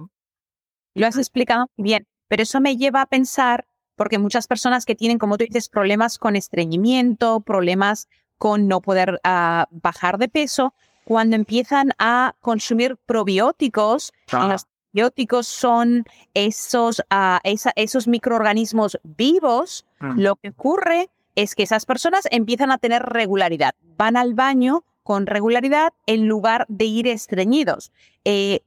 [0.93, 5.17] Lo has explicado bien, pero eso me lleva a pensar, porque muchas personas que tienen,
[5.17, 10.73] como tú dices, problemas con estreñimiento, problemas con no poder ah, bajar de peso,
[11.05, 20.19] cuando empiezan a consumir probióticos, los probióticos son esos, ah, esos microorganismos vivos, mm.
[20.19, 25.25] lo que ocurre es que esas personas empiezan a tener regularidad, van al baño con
[25.25, 27.91] regularidad en lugar de ir estreñidos.
[28.23, 28.61] Eh,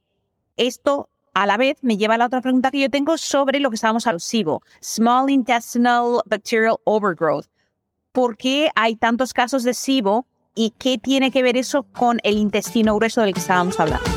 [0.57, 3.69] esto a la vez me lleva a la otra pregunta que yo tengo sobre lo
[3.69, 7.45] que estábamos SIBO, Small Intestinal Bacterial Overgrowth.
[8.11, 12.39] ¿Por qué hay tantos casos de SIBO y qué tiene que ver eso con el
[12.39, 14.16] intestino grueso del que estábamos hablando?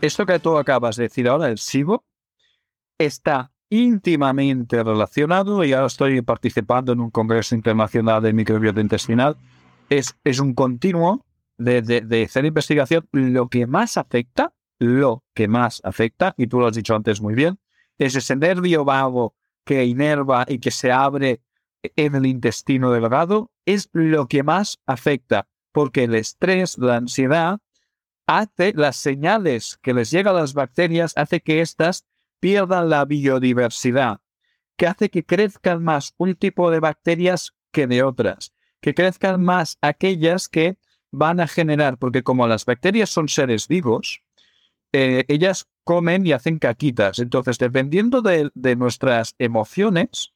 [0.00, 2.04] Esto que tú acabas de decir ahora, el SIBO,
[2.98, 9.36] está íntimamente relacionado, y ahora estoy participando en un congreso internacional de microbiota intestinal,
[9.90, 13.08] es, es un continuo de, de, hacer investigación.
[13.10, 17.34] Lo que más afecta, lo que más afecta, y tú lo has dicho antes muy
[17.34, 17.58] bien,
[17.98, 19.34] es ese nervio vago
[19.64, 21.42] que inerva y que se abre
[21.82, 27.58] en el intestino delgado, es lo que más afecta, porque el estrés, la ansiedad,
[28.28, 32.06] hace las señales que les llegan a las bacterias, hace que éstas
[32.40, 34.20] pierdan la biodiversidad,
[34.76, 39.78] que hace que crezcan más un tipo de bacterias que de otras, que crezcan más
[39.80, 40.76] aquellas que
[41.10, 44.22] van a generar, porque como las bacterias son seres vivos,
[44.92, 47.20] eh, ellas comen y hacen caquitas.
[47.20, 50.34] Entonces, dependiendo de, de nuestras emociones,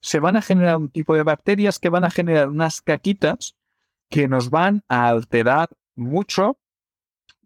[0.00, 3.56] se van a generar un tipo de bacterias que van a generar unas caquitas
[4.08, 6.61] que nos van a alterar mucho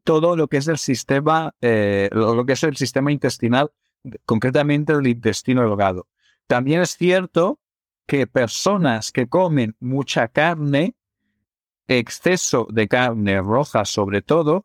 [0.06, 3.72] todo lo que es el sistema, eh, lo que es el sistema intestinal,
[4.24, 6.06] concretamente el intestino delgado.
[6.46, 7.58] También es cierto
[8.06, 10.94] que personas que comen mucha carne,
[11.88, 14.64] exceso de carne roja sobre todo,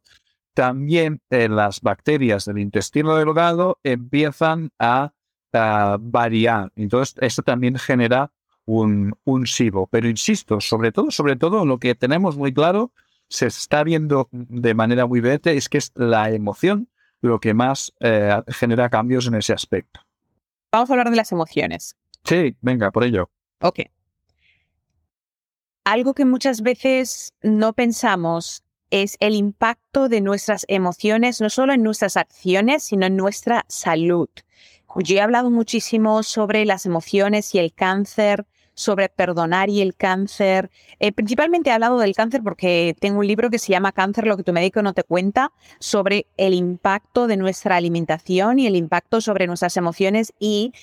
[0.54, 5.12] también eh, las bacterias del intestino delgado empiezan a,
[6.00, 6.72] variar.
[6.78, 8.32] Entonces, esto también genera
[8.64, 9.46] un, un.
[9.90, 12.94] Pero insisto, sobre todo, sobre todo, lo que tenemos muy claro
[13.32, 16.90] se está viendo de manera muy evidente es que es la emoción
[17.22, 20.02] lo que más eh, genera cambios en ese aspecto.
[20.72, 21.96] Vamos a hablar de las emociones.
[22.26, 23.30] Sí, venga, por ello.
[23.62, 23.80] Ok.
[25.86, 31.84] Algo que muchas veces no pensamos es el impacto de nuestras emociones, no solo en
[31.84, 34.30] nuestras acciones, sino en nuestra salud.
[34.98, 40.72] Yo he hablado muchísimo sobre las emociones y el cáncer, sobre perdonar y el cáncer.
[41.00, 44.38] Eh, principalmente he hablado del cáncer porque tengo un libro que se llama Cáncer, lo
[44.38, 49.22] que tu médico no te cuenta, sobre el impacto de nuestra alimentación y el impacto
[49.22, 50.74] sobre nuestras emociones y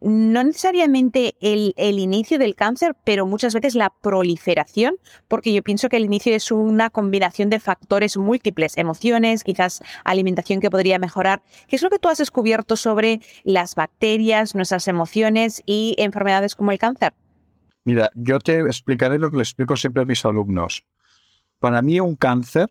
[0.00, 5.88] no necesariamente el, el, inicio del cáncer, pero muchas veces la proliferación, porque yo pienso
[5.88, 11.42] que el inicio es una combinación de factores múltiples, emociones, quizás alimentación que podría mejorar.
[11.66, 16.72] ¿Qué es lo que tú has descubierto sobre las bacterias, nuestras emociones y enfermedades como
[16.72, 17.14] el cáncer?
[17.86, 20.84] Mira, yo te explicaré lo que le explico siempre a mis alumnos.
[21.60, 22.68] Para mí un cáncer,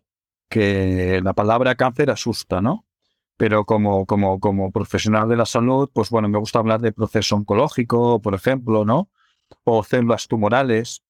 [0.49, 2.85] que la palabra cáncer asusta, ¿no?
[3.37, 7.37] Pero como, como, como profesional de la salud, pues bueno, me gusta hablar de proceso
[7.37, 9.09] oncológico, por ejemplo, ¿no?
[9.63, 11.01] O células tumorales.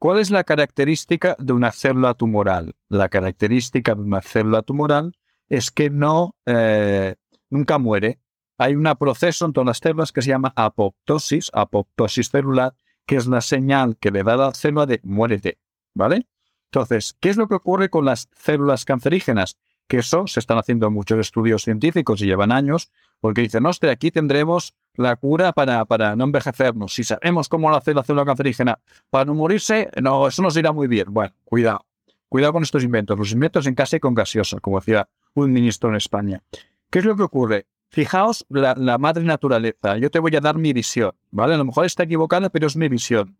[0.00, 2.74] ¿Cuál es la característica de una célula tumoral?
[2.88, 5.16] La característica de una célula tumoral
[5.48, 7.14] es que no, eh,
[7.48, 8.18] nunca muere.
[8.58, 12.74] Hay un proceso en todas las células que se llama apoptosis, apoptosis celular,
[13.06, 15.58] que es la señal que le da la célula de muérete,
[15.94, 16.26] ¿vale?
[16.66, 19.58] Entonces, ¿qué es lo que ocurre con las células cancerígenas?
[19.88, 22.90] Que eso se están haciendo muchos estudios científicos y llevan años,
[23.20, 26.94] porque dicen, hostia, aquí tendremos la cura para, para no envejecernos.
[26.94, 28.78] Si sabemos cómo lo hace la célula cancerígena
[29.10, 31.06] para no morirse, no, eso nos irá muy bien.
[31.10, 31.84] Bueno, cuidado.
[32.28, 33.18] Cuidado con estos inventos.
[33.18, 36.42] Los inventos en casa y con gaseosa, como decía un ministro en España.
[36.90, 37.66] ¿Qué es lo que ocurre?
[37.92, 39.98] Fijaos la, madre naturaleza.
[39.98, 41.54] Yo te voy a dar mi visión, ¿vale?
[41.54, 43.36] A lo mejor está equivocada, pero es mi visión.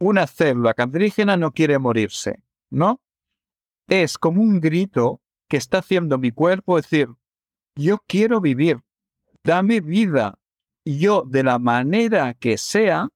[0.00, 2.40] Una célula cancerígena no quiere morirse,
[2.70, 3.00] ¿no?
[3.86, 7.08] Es como un grito que está haciendo mi cuerpo decir,
[7.76, 8.80] yo quiero vivir,
[9.44, 10.40] dame vida.
[10.84, 13.10] Yo, de la manera que sea,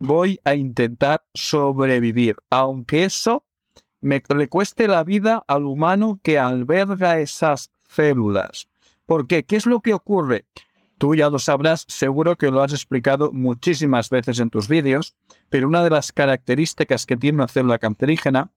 [0.00, 3.44] voy a intentar sobrevivir, aunque eso
[4.00, 8.68] me le cueste la vida al humano que alberga esas células.
[9.06, 9.44] ¿Por qué?
[9.44, 10.46] ¿Qué es lo que ocurre?
[10.98, 15.14] Tú ya lo sabrás, seguro que lo has explicado muchísimas veces en tus vídeos,
[15.50, 18.52] pero una de las características que tiene una célula cancerígena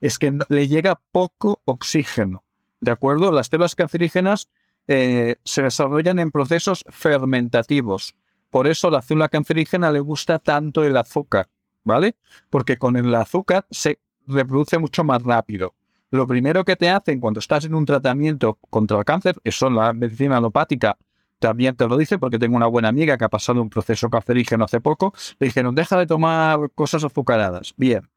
[0.00, 2.44] es que le llega poco oxígeno.
[2.80, 3.30] ¿De acuerdo?
[3.30, 4.48] Las células cancerígenas
[4.88, 8.14] eh, se desarrollan en procesos fermentativos.
[8.50, 11.48] Por eso la célula cancerígena le gusta tanto el azúcar,
[11.84, 12.16] ¿vale?
[12.50, 15.74] Porque con el azúcar se reproduce mucho más rápido.
[16.14, 19.92] Lo primero que te hacen cuando estás en un tratamiento contra el cáncer, eso la
[19.92, 20.96] medicina alopática
[21.40, 24.64] también te lo dice, porque tengo una buena amiga que ha pasado un proceso cancerígeno
[24.64, 27.74] hace poco, le dijeron, deja de tomar cosas azucaradas.
[27.76, 28.08] Bien,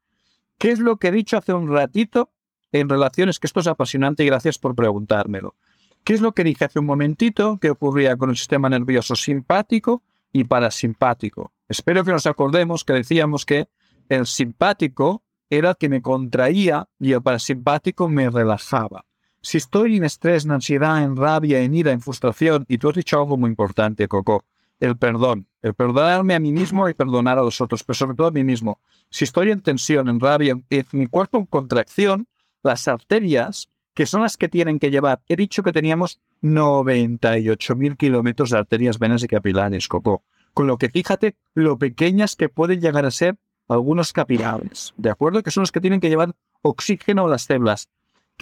[0.58, 2.30] ¿qué es lo que he dicho hace un ratito
[2.70, 3.40] en relaciones?
[3.40, 5.56] Que esto es apasionante y gracias por preguntármelo.
[6.04, 10.04] ¿Qué es lo que dije hace un momentito que ocurría con el sistema nervioso simpático
[10.32, 11.52] y parasimpático?
[11.68, 13.68] Espero que nos acordemos que decíamos que
[14.08, 19.04] el simpático era que me contraía y el parasimpático me relajaba.
[19.40, 22.96] Si estoy en estrés, en ansiedad, en rabia, en ira, en frustración, y tú has
[22.96, 24.44] dicho algo muy importante, Coco,
[24.80, 28.28] el perdón, el perdonarme a mí mismo y perdonar a los otros, pero sobre todo
[28.28, 28.80] a mí mismo.
[29.10, 32.28] Si estoy en tensión, en rabia, en mi cuerpo en contracción,
[32.62, 38.50] las arterias, que son las que tienen que llevar, he dicho que teníamos 98.000 kilómetros
[38.50, 40.22] de arterias, venas y capilares, Coco.
[40.54, 43.38] Con lo que fíjate lo pequeñas que pueden llegar a ser
[43.68, 45.42] algunos capilares, ¿de acuerdo?
[45.42, 47.88] Que son los que tienen que llevar oxígeno a las células.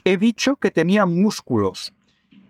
[0.05, 1.93] He dicho que tenía músculos.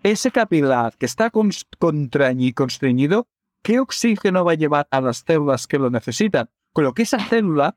[0.03, 3.27] Ese capilar que está constreñido,
[3.63, 6.49] ¿qué oxígeno va a llevar a las células que lo necesitan?
[6.73, 7.77] Con lo que esa célula,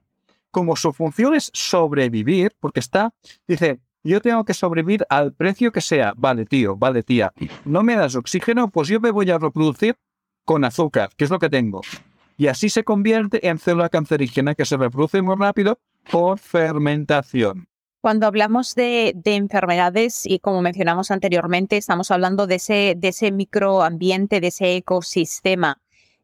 [0.52, 3.14] como su función es sobrevivir, porque está,
[3.48, 6.14] dice, yo tengo que sobrevivir al precio que sea.
[6.18, 7.34] Vale, tío, vale, tía.
[7.66, 9.96] No me das oxígeno, pues yo me voy a reproducir
[10.46, 11.82] con azúcar, que es lo que tengo
[12.40, 15.78] y así se convierte en célula cancerígena que se reproduce muy rápido
[16.10, 17.68] por fermentación.
[18.00, 24.40] Cuando hablamos de, enfermedades y como mencionamos anteriormente, estamos hablando de ese, de ese microambiente,
[24.40, 25.82] de ese ecosistema.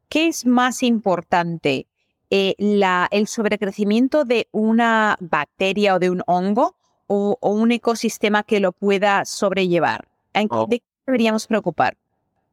[0.08, 1.86] ¿Qué es más importante?
[2.30, 8.62] Eh, la, ¿El sobrecrecimiento de una bacteria o de un hongo o, un ecosistema que
[8.62, 10.08] lo pueda sobrellevar?
[10.50, 10.66] Oh.
[10.70, 11.98] ¿De qué deberíamos preocupar?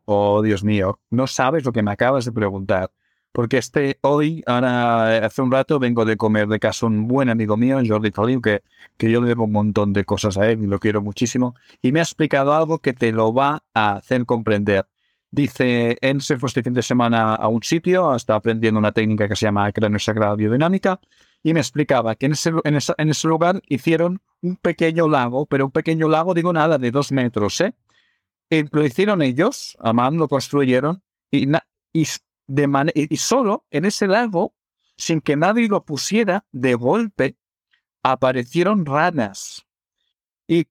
[0.04, 2.90] Oh, Dios mío, no sabes lo que me acabas de preguntar.
[3.32, 7.56] Porque este hoy, ahora hace un rato, vengo de comer de casa un buen amigo
[7.56, 8.62] mío, Jordi Feliu, que,
[8.98, 11.92] que yo le debo un montón de cosas a él y lo quiero muchísimo, y
[11.92, 14.86] me ha explicado algo que te lo va a hacer comprender.
[15.30, 19.26] Dice, él se fue este fin de semana a un sitio, está aprendiendo una técnica
[19.26, 21.00] que se llama cráneo sagrada biodinámica,
[21.42, 25.64] y me explicaba que en ese, en, en ese lugar hicieron un pequeño lago, pero
[25.64, 27.72] un pequeño lago, digo nada, de dos metros, ¿eh?
[28.50, 31.50] Y lo hicieron ellos, a mano lo construyeron, y,
[31.94, 32.06] y
[32.94, 34.54] y solo en ese lago,
[34.96, 37.36] sin que nadie lo pusiera, de golpe,
[38.02, 39.66] aparecieron ranas.
[40.46, 40.66] ¿Y,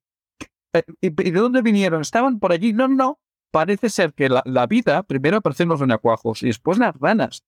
[0.73, 2.01] eh, de dónde vinieron?
[2.01, 2.73] ¿Estaban por allí?
[2.73, 3.19] No, no.
[3.51, 7.43] Parece ser que la, la vida, primero aparecen los renacuajos y después las ranas.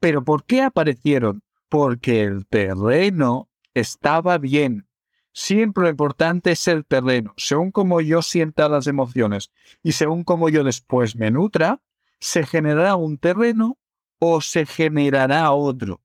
[0.00, 1.42] ¿Pero por qué aparecieron?
[1.68, 4.86] Porque el terreno estaba bien.
[5.32, 7.34] Siempre lo importante es el terreno.
[7.36, 9.50] Según como yo sienta las emociones
[9.82, 11.80] y según como yo después me nutra,
[12.20, 13.78] se generará un terreno
[14.18, 16.00] o se generará otro.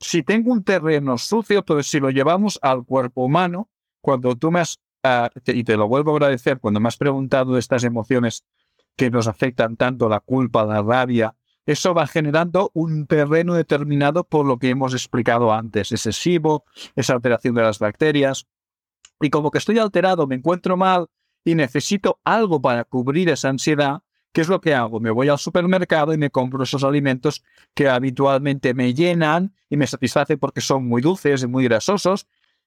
[0.00, 3.70] Si tengo un terreno sucio, pues si lo llevamos al cuerpo humano,
[4.00, 7.56] cuando tú me has, ah, y te lo vuelvo a agradecer, cuando me has preguntado
[7.56, 8.44] estas emociones
[8.96, 11.34] que nos afectan tanto, la culpa, la rabia,
[11.66, 16.64] eso va generando un terreno determinado por lo que hemos explicado antes, excesivo,
[16.94, 18.46] esa alteración de las bacterias.
[19.20, 21.08] Y como que estoy alterado, me encuentro mal
[21.44, 24.02] y necesito algo para cubrir esa ansiedad,
[24.34, 24.98] ¿Qué es lo que hago?
[24.98, 29.86] Me voy al supermercado y me compro esos alimentos que habitualmente me llenan y me
[29.86, 32.26] satisfacen porque son muy dulces y muy grasosos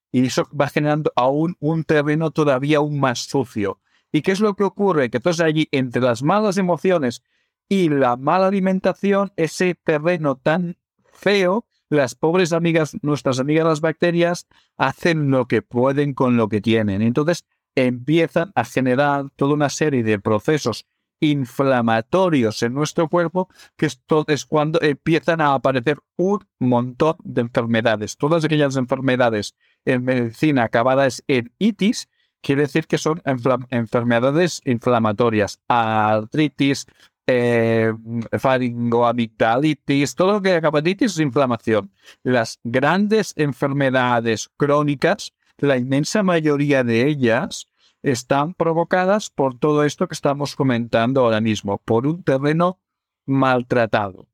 [0.09, 3.81] y eso va generando aún un terreno todavía aún más sucio.
[4.13, 5.09] ¿Y qué es lo que ocurre?
[5.09, 7.21] Que entonces allí, entre las malas emociones
[7.67, 10.77] y la mala alimentación, ese terreno tan
[11.11, 14.47] feo, las pobres amigas, nuestras amigas las bacterias,
[14.77, 17.01] hacen lo que pueden con lo que tienen.
[17.01, 17.43] Entonces
[17.75, 20.85] empiezan a generar toda una serie de procesos
[21.19, 28.17] inflamatorios en nuestro cuerpo, que esto es cuando empiezan a aparecer un montón de enfermedades.
[28.17, 29.55] Todas aquellas enfermedades
[29.85, 32.09] en medicina acabadas en itis
[32.41, 33.21] quiere decir que son
[33.69, 36.85] enfermedades inflamatorias, artritis,
[37.29, 37.93] eh,
[38.39, 41.91] faringoamigdalitis, todo lo que es hepatitis es inflamación.
[42.23, 47.67] Las grandes enfermedades crónicas, la inmensa mayoría de ellas
[48.11, 52.79] están provocadas por todo esto que estamos comentando ahora mismo, por un terreno
[53.25, 54.27] maltratado.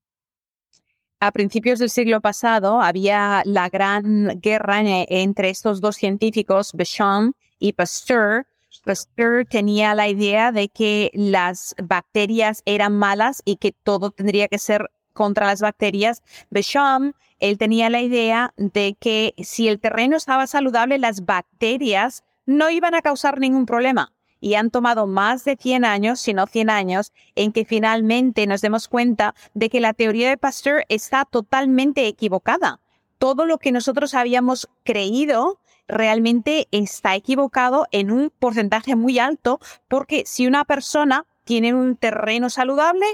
[1.19, 7.73] A principios del siglo pasado había la gran guerra entre estos dos científicos, Béchamp y
[7.73, 8.45] Pasteur,
[8.83, 14.57] Pasteur tenía la idea de que las bacterias eran malas y que todo tendría que
[14.57, 16.23] ser contra las bacterias.
[16.49, 22.69] Béchamp, él tenía la idea de que si el terreno estaba saludable, las bacterias no
[22.69, 24.11] iban a causar ningún problema.
[24.39, 28.61] Y han tomado más de 100 años, si no 100 años, en que finalmente nos
[28.61, 32.81] demos cuenta de que la teoría de Pasteur está totalmente equivocada.
[33.17, 40.23] Todo lo que nosotros habíamos creído realmente está equivocado en un porcentaje muy alto, porque
[40.25, 43.05] si una persona tiene un terreno saludable,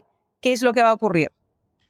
[0.41, 1.31] ¿qué es lo que va a ocurrir?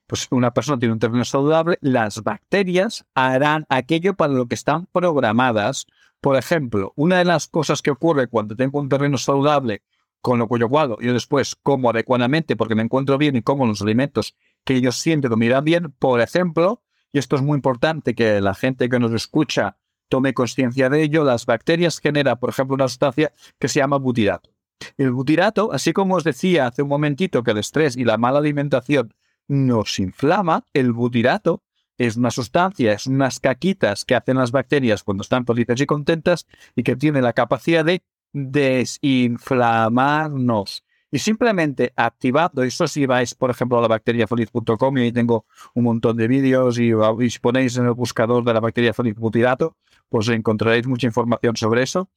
[0.07, 4.87] Pues una persona tiene un terreno saludable, las bacterias harán aquello para lo que están
[4.87, 5.85] programadas.
[6.21, 9.83] Por ejemplo, una de las cosas que ocurre cuando tengo un terreno saludable,
[10.21, 13.81] con lo cuyo cuadro yo después como adecuadamente porque me encuentro bien y como los
[13.81, 18.53] alimentos que yo siento que bien, por ejemplo, y esto es muy importante que la
[18.53, 19.77] gente que nos escucha
[20.09, 24.49] tome conciencia de ello, las bacterias generan, por ejemplo, una sustancia que se llama butirato.
[24.97, 28.39] El butirato, así como os decía hace un momentito que el estrés y la mala
[28.39, 29.13] alimentación
[29.47, 31.63] nos inflama, el butirato
[31.99, 36.47] es una sustancia, es unas caquitas que hacen las bacterias cuando están felices y contentas
[36.75, 38.01] y que tiene la capacidad de
[38.33, 40.83] desinflamarnos.
[41.11, 45.83] Y simplemente activando, eso si vais, por ejemplo, a la bacteriafeliz.com y ahí tengo un
[45.83, 46.91] montón de vídeos y,
[47.29, 49.75] si ponéis en el buscador de la bacteria feliz butirato,
[50.07, 52.09] pues encontraréis mucha información sobre eso.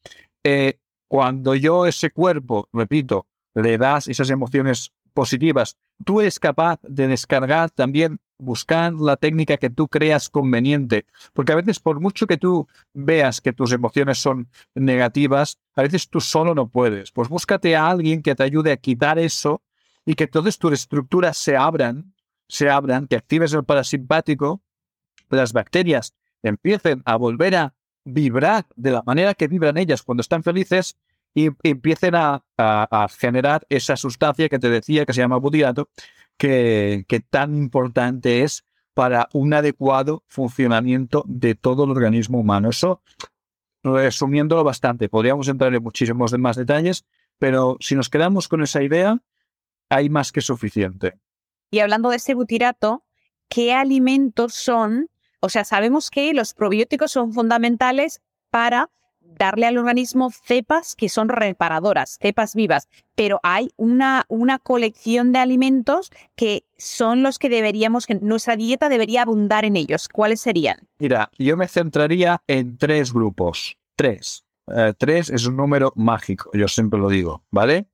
[0.43, 0.79] Eh,
[1.09, 7.71] cuando yo ese cuerpo, repito, le das esas emociones positivas, tú eres capaz de descargar
[7.71, 11.05] también, buscar la técnica que tú creas conveniente.
[11.33, 16.09] Porque a veces, por mucho que tú veas que tus emociones son negativas, a veces
[16.09, 17.11] tú solo no puedes.
[17.11, 19.61] Pues búscate a alguien que te ayude a quitar eso
[20.05, 22.13] y que todas tus estructuras se abran,
[22.47, 24.61] se abran, que actives el parasimpático,
[25.29, 27.73] las bacterias empiecen a volver a
[28.05, 30.97] vibrar de la manera que vibran ellas cuando están felices
[31.33, 32.43] y empiecen a,
[33.17, 35.89] generar esa sustancia que te decía que se llama butirato,
[36.37, 38.63] que, que tan importante es
[38.93, 42.69] para un adecuado funcionamiento de todo el organismo humano.
[42.69, 43.01] Eso,
[43.83, 47.05] resumiéndolo bastante, podríamos entrar en muchísimos más detalles,
[47.39, 49.19] pero si nos quedamos con esa idea,
[49.89, 51.19] hay más que suficiente.
[51.71, 53.03] Y hablando de ese butirato,
[53.49, 55.09] ¿qué alimentos son
[55.45, 58.89] o sea, sabemos que los probióticos son fundamentales para
[59.23, 65.39] darle al organismo cepas que son reparadoras, cepas vivas, pero hay una, una colección de
[65.39, 70.07] alimentos que son los que deberíamos, que nuestra dieta debería abundar en ellos.
[70.07, 70.87] ¿Cuáles serían?
[70.99, 73.77] Mira, yo me centraría en tres grupos.
[73.95, 74.45] Tres.
[74.67, 77.87] Eh, tres es un número mágico, yo siempre lo digo, ¿vale?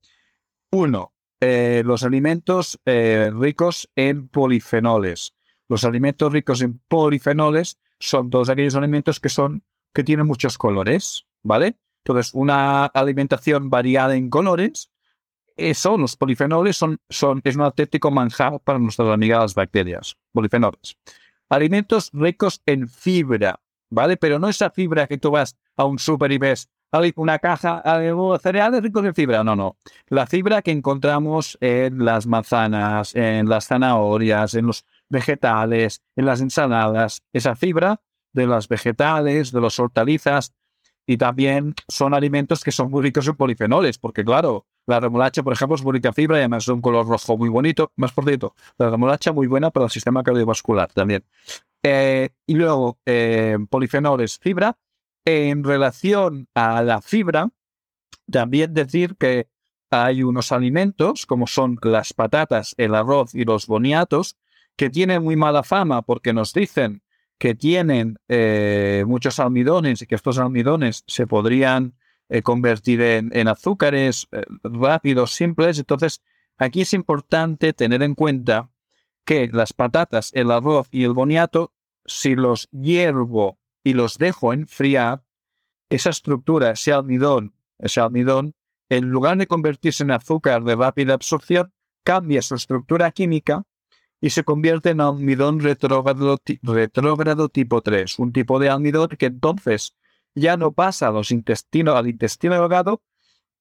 [0.70, 5.34] Uno, eh, los alimentos eh, ricos en polifenoles.
[5.68, 11.26] Los alimentos ricos en polifenoles son todos aquellos alimentos que son que tienen muchos colores,
[11.42, 11.76] ¿vale?
[12.04, 14.90] Entonces, una alimentación variada en colores,
[15.56, 20.96] eso, los polifenoles son, son, es un auténtico manjar para nuestras amigas bacterias, polifenoles.
[21.48, 23.60] Alimentos ricos en fibra,
[23.90, 24.16] ¿vale?
[24.16, 26.70] Pero no esa fibra que tú vas a un súper y ves
[27.16, 29.44] una caja de cereales ricos en fibra.
[29.44, 29.76] No, no.
[30.08, 36.40] La fibra que encontramos en las manzanas, en las zanahorias, en los vegetales, en las
[36.40, 38.00] ensaladas, esa fibra
[38.32, 40.54] de las vegetales, de las hortalizas,
[41.06, 45.52] y también son alimentos que son muy ricos en polifenoles, porque claro, la remolacha, por
[45.52, 48.24] ejemplo, es muy rica fibra y además es un color rojo muy bonito, más por
[48.24, 51.24] cierto, la remolacha muy buena para el sistema cardiovascular también.
[51.82, 54.78] Eh, y luego, eh, polifenoles, fibra.
[55.24, 57.50] En relación a la fibra,
[58.30, 59.48] también decir que
[59.90, 64.36] hay unos alimentos, como son las patatas, el arroz y los boniatos,
[64.76, 67.02] que tienen muy mala fama porque nos dicen
[67.40, 71.94] que tienen eh, muchos almidones y que estos almidones se podrían
[72.28, 75.78] eh, convertir en, azúcares eh, rápidos, simples.
[75.78, 76.20] Entonces,
[76.58, 78.70] aquí es importante tener en cuenta
[79.24, 81.72] que las patatas, el arroz y el boniato,
[82.04, 85.24] si los hiervo y los dejo enfriar,
[85.88, 88.54] esa estructura, ese almidón, ese almidón,
[88.90, 91.72] en lugar de convertirse en azúcar de rápida absorción,
[92.04, 93.64] cambia su estructura química
[94.20, 96.38] y se convierte en almidón retrógrado,
[97.48, 99.96] tipo 3, un tipo de almidón que entonces
[100.34, 103.02] ya no pasa a los intestinos, al intestino delgado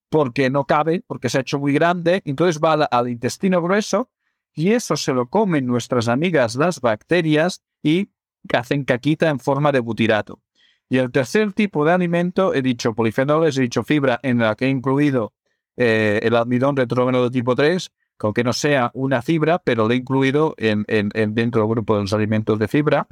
[0.10, 4.10] porque no cabe, porque se ha hecho muy grande, entonces va al, intestino grueso
[4.54, 8.10] y eso se lo comen nuestras amigas las bacterias y
[8.52, 10.42] hacen caquita en forma de butirato.
[10.90, 14.66] Y el tercer tipo de alimento, he dicho polifenoles, he dicho fibra, en la que
[14.66, 15.34] he incluido
[15.78, 17.92] eh, el almidón retrógeno de tipo 3,
[18.28, 22.14] aunque no sea una fibra, pero lo he incluido en, dentro del grupo de los
[22.14, 23.08] alimentos de fibra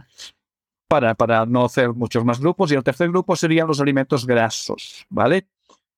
[0.88, 2.72] para, para no hacer muchos más grupos.
[2.72, 5.48] Y el tercer grupo serían los alimentos grasos, ¿vale?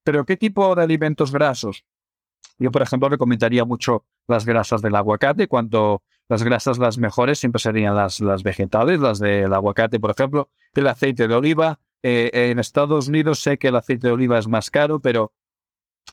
[0.03, 1.83] Pero ¿qué tipo de alimentos grasos?
[2.57, 7.59] Yo, por ejemplo, recomendaría mucho las grasas del aguacate, cuando las grasas las mejores siempre
[7.59, 11.79] serían las, las vegetales, las del aguacate, por ejemplo, el aceite de oliva.
[12.03, 15.33] Eh, en Estados Unidos sé que el aceite de oliva es más caro, pero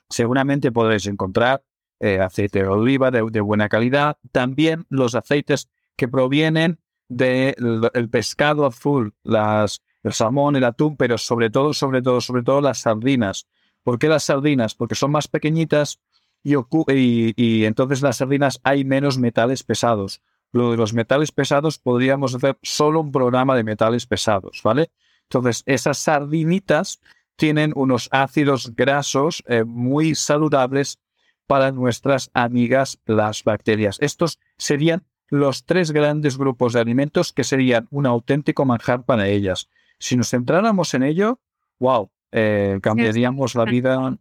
[0.08, 1.62] seguramente podréis encontrar
[2.00, 4.18] eh, aceite de oliva de, buena calidad.
[4.32, 6.78] También los aceites que provienen
[7.08, 12.60] del pescado azul, las, el salmón, el atún, pero sobre todo, sobre todo, sobre todo
[12.60, 13.46] las sardinas.
[13.82, 14.74] ¿Por qué las sardinas?
[14.74, 16.00] Porque son más pequeñitas
[16.42, 16.54] y,
[17.36, 20.22] y, entonces las sardinas hay menos metales pesados.
[20.52, 24.90] Lo de los metales pesados podríamos hacer solo un programa de metales pesados, ¿vale?
[25.28, 27.00] Entonces, esas sardinitas
[27.36, 30.98] tienen unos ácidos grasos eh, muy saludables
[31.46, 33.98] para nuestras amigas las bacterias.
[34.00, 39.68] Estos serían los tres grandes grupos de alimentos que serían un auténtico manjar para ellas.
[39.98, 41.40] Si nos centráramos en ello,
[41.78, 44.18] wow, eh, cambiaríamos la vida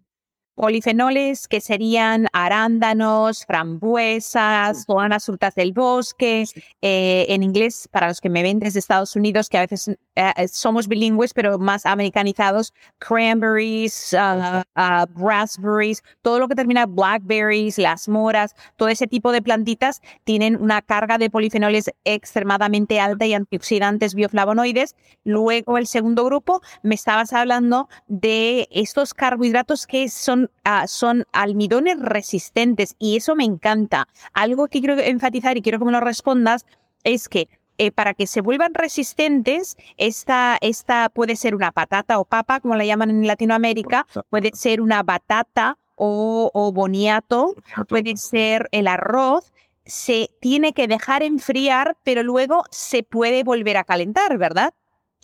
[0.56, 6.45] polifenoles que serían arándanos, frambuesas, todas las frutas del bosque.
[6.82, 9.97] Eh, en inglés, para los que me ven desde Estados Unidos, que a veces eh,
[10.16, 17.78] eh, somos bilingües, pero más americanizados, cranberries, uh, uh, raspberries, todo lo que termina blackberries,
[17.78, 23.34] las moras, todo ese tipo de plantitas tienen una carga de polifenoles extremadamente alta y
[23.34, 24.95] antioxidantes bioflavonoides.
[25.26, 30.45] Luego, el segundo grupo, me estabas hablando de estos carbohidratos que son
[30.88, 34.08] Son, almidones resistentes y eso me encanta.
[34.34, 36.66] Algo que quiero enfatizar y quiero que me lo respondas
[37.04, 42.26] es que eh, para que se vuelvan resistentes, esta, esta puede ser una patata o
[42.26, 47.54] papa, como la llaman en Latinoamérica, puede ser una batata o, o boniato,
[47.89, 49.52] puede ser el arroz,
[49.86, 54.74] se tiene que dejar enfriar, pero luego se puede volver a calentar, ¿verdad?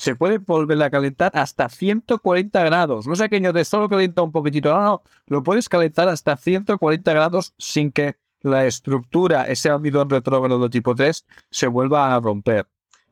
[0.01, 3.05] Se puede volver a calentar hasta 140 grados.
[3.05, 7.13] No sé que de solo calienta un poquitito, no, no, lo puedes calentar hasta 140
[7.13, 12.65] grados sin que la estructura, ese almidón retrógrado de tipo 3, se vuelva a romper.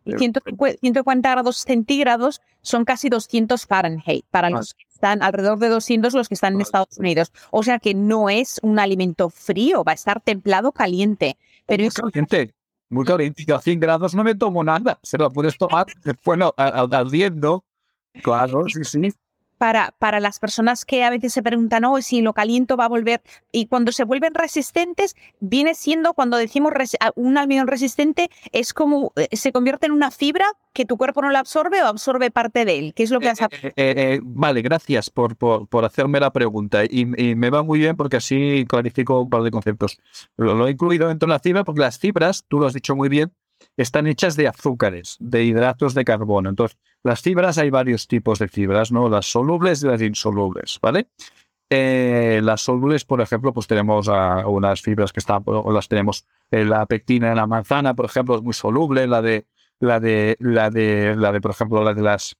[0.04, 6.28] 140 grados centígrados son casi 200 Fahrenheit para los que están alrededor de 200 los
[6.28, 7.32] que están en Estados Unidos.
[7.52, 11.38] O sea que no es un alimento frío, va a estar templado caliente.
[11.68, 12.56] Pero es caliente
[12.90, 15.86] muy caliente, a 100 grados no me tomo nada, se lo puedes tomar
[16.26, 17.64] bueno, ardiendo,
[18.24, 19.14] claro, sí, sí
[19.60, 22.88] para, para las personas que a veces se preguntan, oh, si lo caliento va a
[22.88, 23.22] volver.
[23.52, 26.72] Y cuando se vuelven resistentes, viene siendo, cuando decimos
[27.16, 31.30] un almidón resistente, es como eh, se convierte en una fibra que tu cuerpo no
[31.30, 32.94] la absorbe o absorbe parte de él.
[32.96, 33.40] ¿Qué es lo que eh, has
[33.76, 36.86] eh, Vale, gracias por, por, por, hacerme la pregunta.
[36.86, 40.00] Y, me va muy bien porque así clarifico un par de conceptos.
[40.38, 42.96] Lo, lo he incluido dentro de la fibra porque las fibras, tú lo has dicho
[42.96, 43.34] muy bien,
[43.78, 46.50] están hechas de azúcares, de hidratos de carbono.
[46.50, 49.10] Entonces, las fibras hay varios tipos de fibras, ¿no?
[49.10, 51.08] Las solubles y las insolubles, ¿vale?
[51.70, 54.10] Eh, las solubles, por ejemplo, pues tenemos
[54.46, 58.36] unas fibras que están, o las tenemos, eh, la pectina en la manzana, por ejemplo,
[58.36, 59.46] es muy soluble, la de,
[59.80, 62.36] la de, la de, la de, por ejemplo, la de las,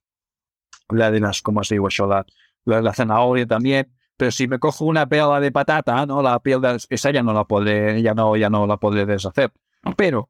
[0.88, 2.26] la de las, ¿cómo se dice La,
[2.64, 3.92] la de la zanahoria también.
[4.16, 6.20] Pero si me cojo una pela de patata, ¿no?
[6.20, 9.50] La piel de esa ya no la podré, ya no, ya no la podré deshacer.
[9.96, 10.28] Pero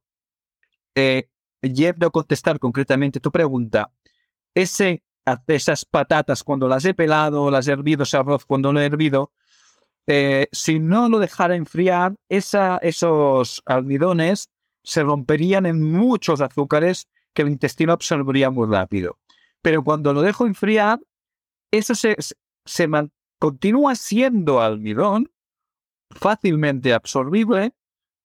[0.94, 1.28] eh,
[1.62, 3.92] yendo contestar concretamente tu pregunta,
[4.54, 9.32] esas patatas cuando las he pelado, las he hervido, ese arroz cuando lo he hervido,
[10.06, 14.50] eh, si no lo dejara enfriar, esos almidones
[14.82, 19.18] se romperían en muchos azúcares que el intestino absorbería muy rápido.
[19.62, 21.00] Pero cuando lo dejo enfriar,
[21.70, 22.16] eso se
[23.38, 25.30] continúa siendo almidón,
[26.10, 27.74] fácilmente absorbible,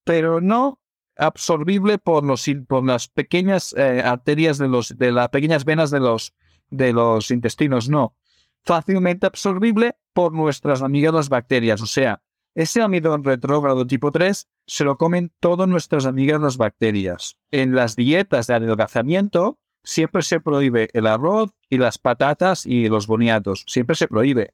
[0.04, 0.80] pero no
[1.18, 6.00] absorbible por, los, por las pequeñas eh, arterias de, los, de las pequeñas venas de
[6.00, 6.34] los,
[6.70, 8.16] de los intestinos, no.
[8.64, 11.82] Fácilmente absorbible por nuestras amigas bacterias.
[11.82, 12.22] O sea,
[12.56, 17.38] ese amidón retrógrado tipo 3 se lo comen todas nuestras amigas las bacterias.
[17.52, 23.08] En las dietas de adelgazamiento siempre se prohíbe el arroz y las patatas y los
[23.08, 23.66] boniatos.
[23.68, 24.54] Siempre se prohíbe.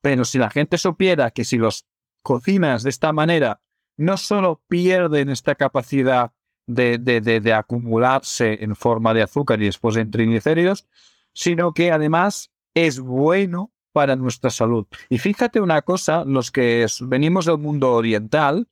[0.00, 1.86] Pero si la gente supiera que si los
[2.22, 3.60] cocinas de esta manera
[3.96, 6.32] no solo pierden esta capacidad
[6.66, 10.86] de, de, acumularse en forma de azúcar y después en triglicéridos,
[11.32, 14.86] sino que además es bueno para nuestra salud.
[15.08, 18.68] Y fíjate una cosa, los que venimos del mundo oriental,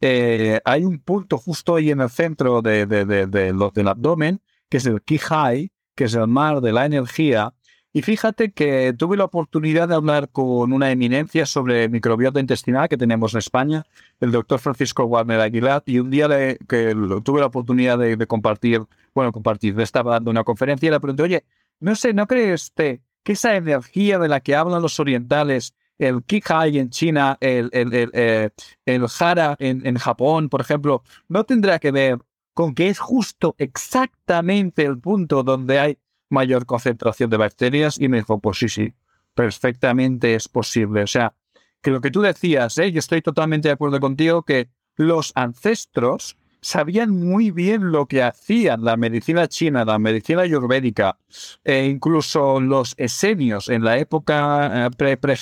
[0.00, 4.76] eh, hay un punto justo ahí en el centro de, de, de, del abdomen, que
[4.76, 7.54] es el Kihai, que es el mar de la energía.
[7.98, 12.96] Y fíjate que tuve la oportunidad de hablar con una eminencia sobre microbiota intestinal que
[12.96, 13.86] tenemos en España,
[14.20, 16.94] el doctor Francisco Warner Aguilar, y un día que
[17.24, 18.82] tuve la oportunidad de, compartir,
[19.16, 21.44] bueno, compartir, estaba dando una conferencia y le pregunté, oye,
[21.80, 26.22] no sé, ¿no crees usted que esa energía de la que hablan los orientales el
[26.22, 28.50] Kihai en China, el, el, el, eh,
[28.86, 32.18] el Hara en, en, Japón, por ejemplo, no tendrá que ver
[32.54, 35.98] con que es justo exactamente el punto donde hay
[36.28, 37.98] mayor concentración de bacterias.
[38.00, 38.94] Y me dijo, pues sí, sí,
[39.34, 41.02] perfectamente es posible.
[41.02, 41.34] O sea,
[41.82, 42.90] que lo que tú decías, ¿eh?
[42.92, 48.84] yo estoy totalmente de acuerdo contigo, que los ancestros sabían muy bien lo que hacían
[48.84, 51.18] la medicina china, la medicina ayurvédica,
[51.64, 55.36] e incluso los esenios en la época eh, pre, pre,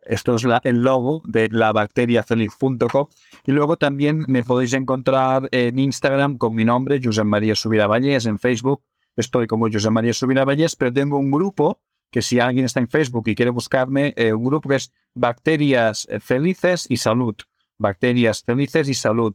[0.04, 3.06] esto es el logo de labacteriafeliz.com.
[3.46, 8.38] Y luego también me podéis encontrar en Instagram con mi nombre, José María Subira en
[8.38, 8.82] Facebook
[9.16, 10.44] estoy como José María Subira
[10.78, 11.80] pero tengo un grupo
[12.10, 16.08] que si alguien está en Facebook y quiere buscarme, eh, un grupo que es Bacterias
[16.20, 17.36] Felices y Salud.
[17.78, 19.34] Bacterias Felices y Salud.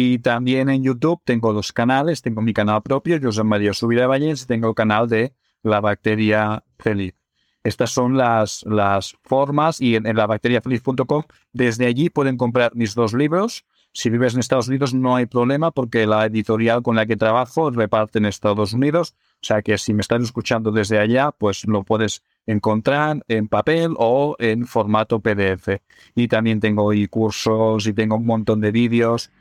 [0.00, 2.22] Y también en YouTube tengo dos canales.
[2.22, 5.34] Tengo mi canal propio, José María Subira Vallés, y tengo el canal de
[5.64, 7.16] La Bacteria Feliz.
[7.64, 13.12] Estas son las, las formas y en, la bacteriafeliz.com desde allí pueden comprar mis dos
[13.12, 13.64] libros.
[13.92, 17.72] Si vives en Estados Unidos no hay problema porque la editorial con la que trabajo
[17.72, 19.16] reparte en Estados Unidos.
[19.42, 23.94] O sea que si me estás escuchando desde allá, pues lo puedes encontrar en papel
[23.98, 25.80] o en formato PDF.
[26.14, 29.32] Y también tengo cursos y tengo un montón de vídeos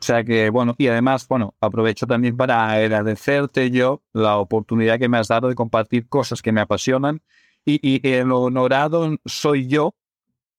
[0.00, 5.08] o sea que, bueno, y además, bueno, aprovecho también para agradecerte yo la oportunidad que
[5.08, 7.22] me has dado de compartir cosas que me apasionan
[7.64, 9.96] y, y el honorado soy yo,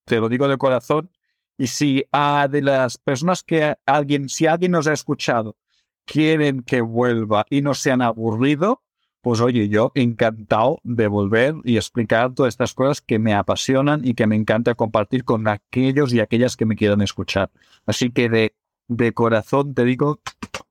[0.06, 1.10] te lo digo de corazón,
[1.58, 5.58] y si a de las personas que alguien, si alguien nos ha escuchado,
[6.06, 8.82] quieren que vuelva y no se han aburrido,
[9.22, 14.14] pues oye, yo encantado de volver y explicar todas estas cosas que me apasionan y
[14.14, 17.52] que me encanta compartir con aquellos y aquellas que me quieran escuchar.
[17.86, 18.56] Así que de
[18.90, 20.20] de corazón te digo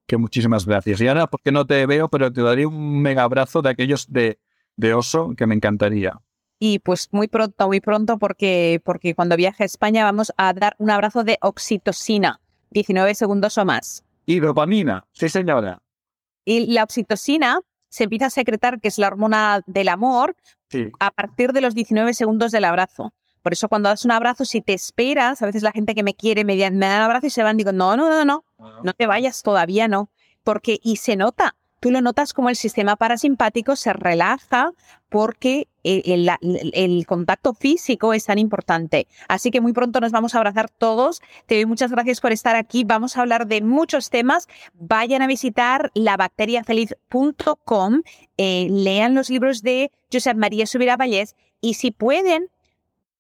[0.07, 1.01] que muchísimas gracias.
[1.01, 4.39] Y ahora, porque no te veo, pero te daría un mega abrazo de aquellos de,
[4.77, 6.21] de oso que me encantaría.
[6.59, 10.75] Y pues muy pronto, muy pronto, porque, porque cuando viaje a España vamos a dar
[10.79, 12.41] un abrazo de oxitocina,
[12.71, 14.05] 19 segundos o más.
[14.27, 15.81] Y dopamina, sí señora.
[16.45, 20.37] Y la oxitocina se empieza a secretar, que es la hormona del amor,
[20.99, 23.15] a partir de los 19 segundos del abrazo.
[23.49, 26.13] Por eso cuando das un abrazo, si te esperas, a veces la gente que me
[26.13, 28.45] quiere me, me dan un abrazo y se van, digo, no, no, no, no,
[28.85, 30.11] no te vayas todavía, no.
[30.45, 34.73] Porque, y se nota, tú lo notas como el sistema parasimpático se relaja
[35.09, 36.29] porque el,
[36.75, 39.09] el, contacto físico es tan importante.
[39.29, 41.23] Así que muy pronto nos vamos a abrazar todos.
[41.47, 42.85] Te doy muchas gracias por estar aquí.
[42.85, 44.47] Vamos a hablar de muchos temas.
[44.75, 48.03] Vayan a visitar labacteriafeliz.com,
[48.37, 52.51] eh, lean los libros de Josep María Subira Vallés y si pueden,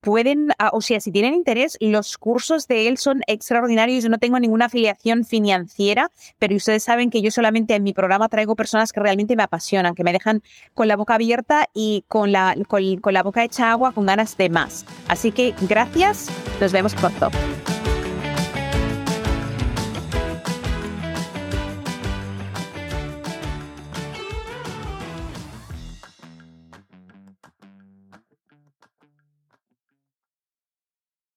[0.00, 4.04] pueden, ah, o sea, si tienen interés, los cursos de él son extraordinarios.
[4.04, 8.28] Yo no tengo ninguna afiliación financiera, pero ustedes saben que yo solamente en mi programa
[8.28, 10.42] traigo personas que realmente me apasionan, que me dejan
[10.74, 14.36] con la boca abierta y con la, con, con la boca hecha agua, con ganas
[14.36, 14.84] de más.
[15.08, 16.28] Así que gracias,
[16.60, 17.30] nos vemos pronto.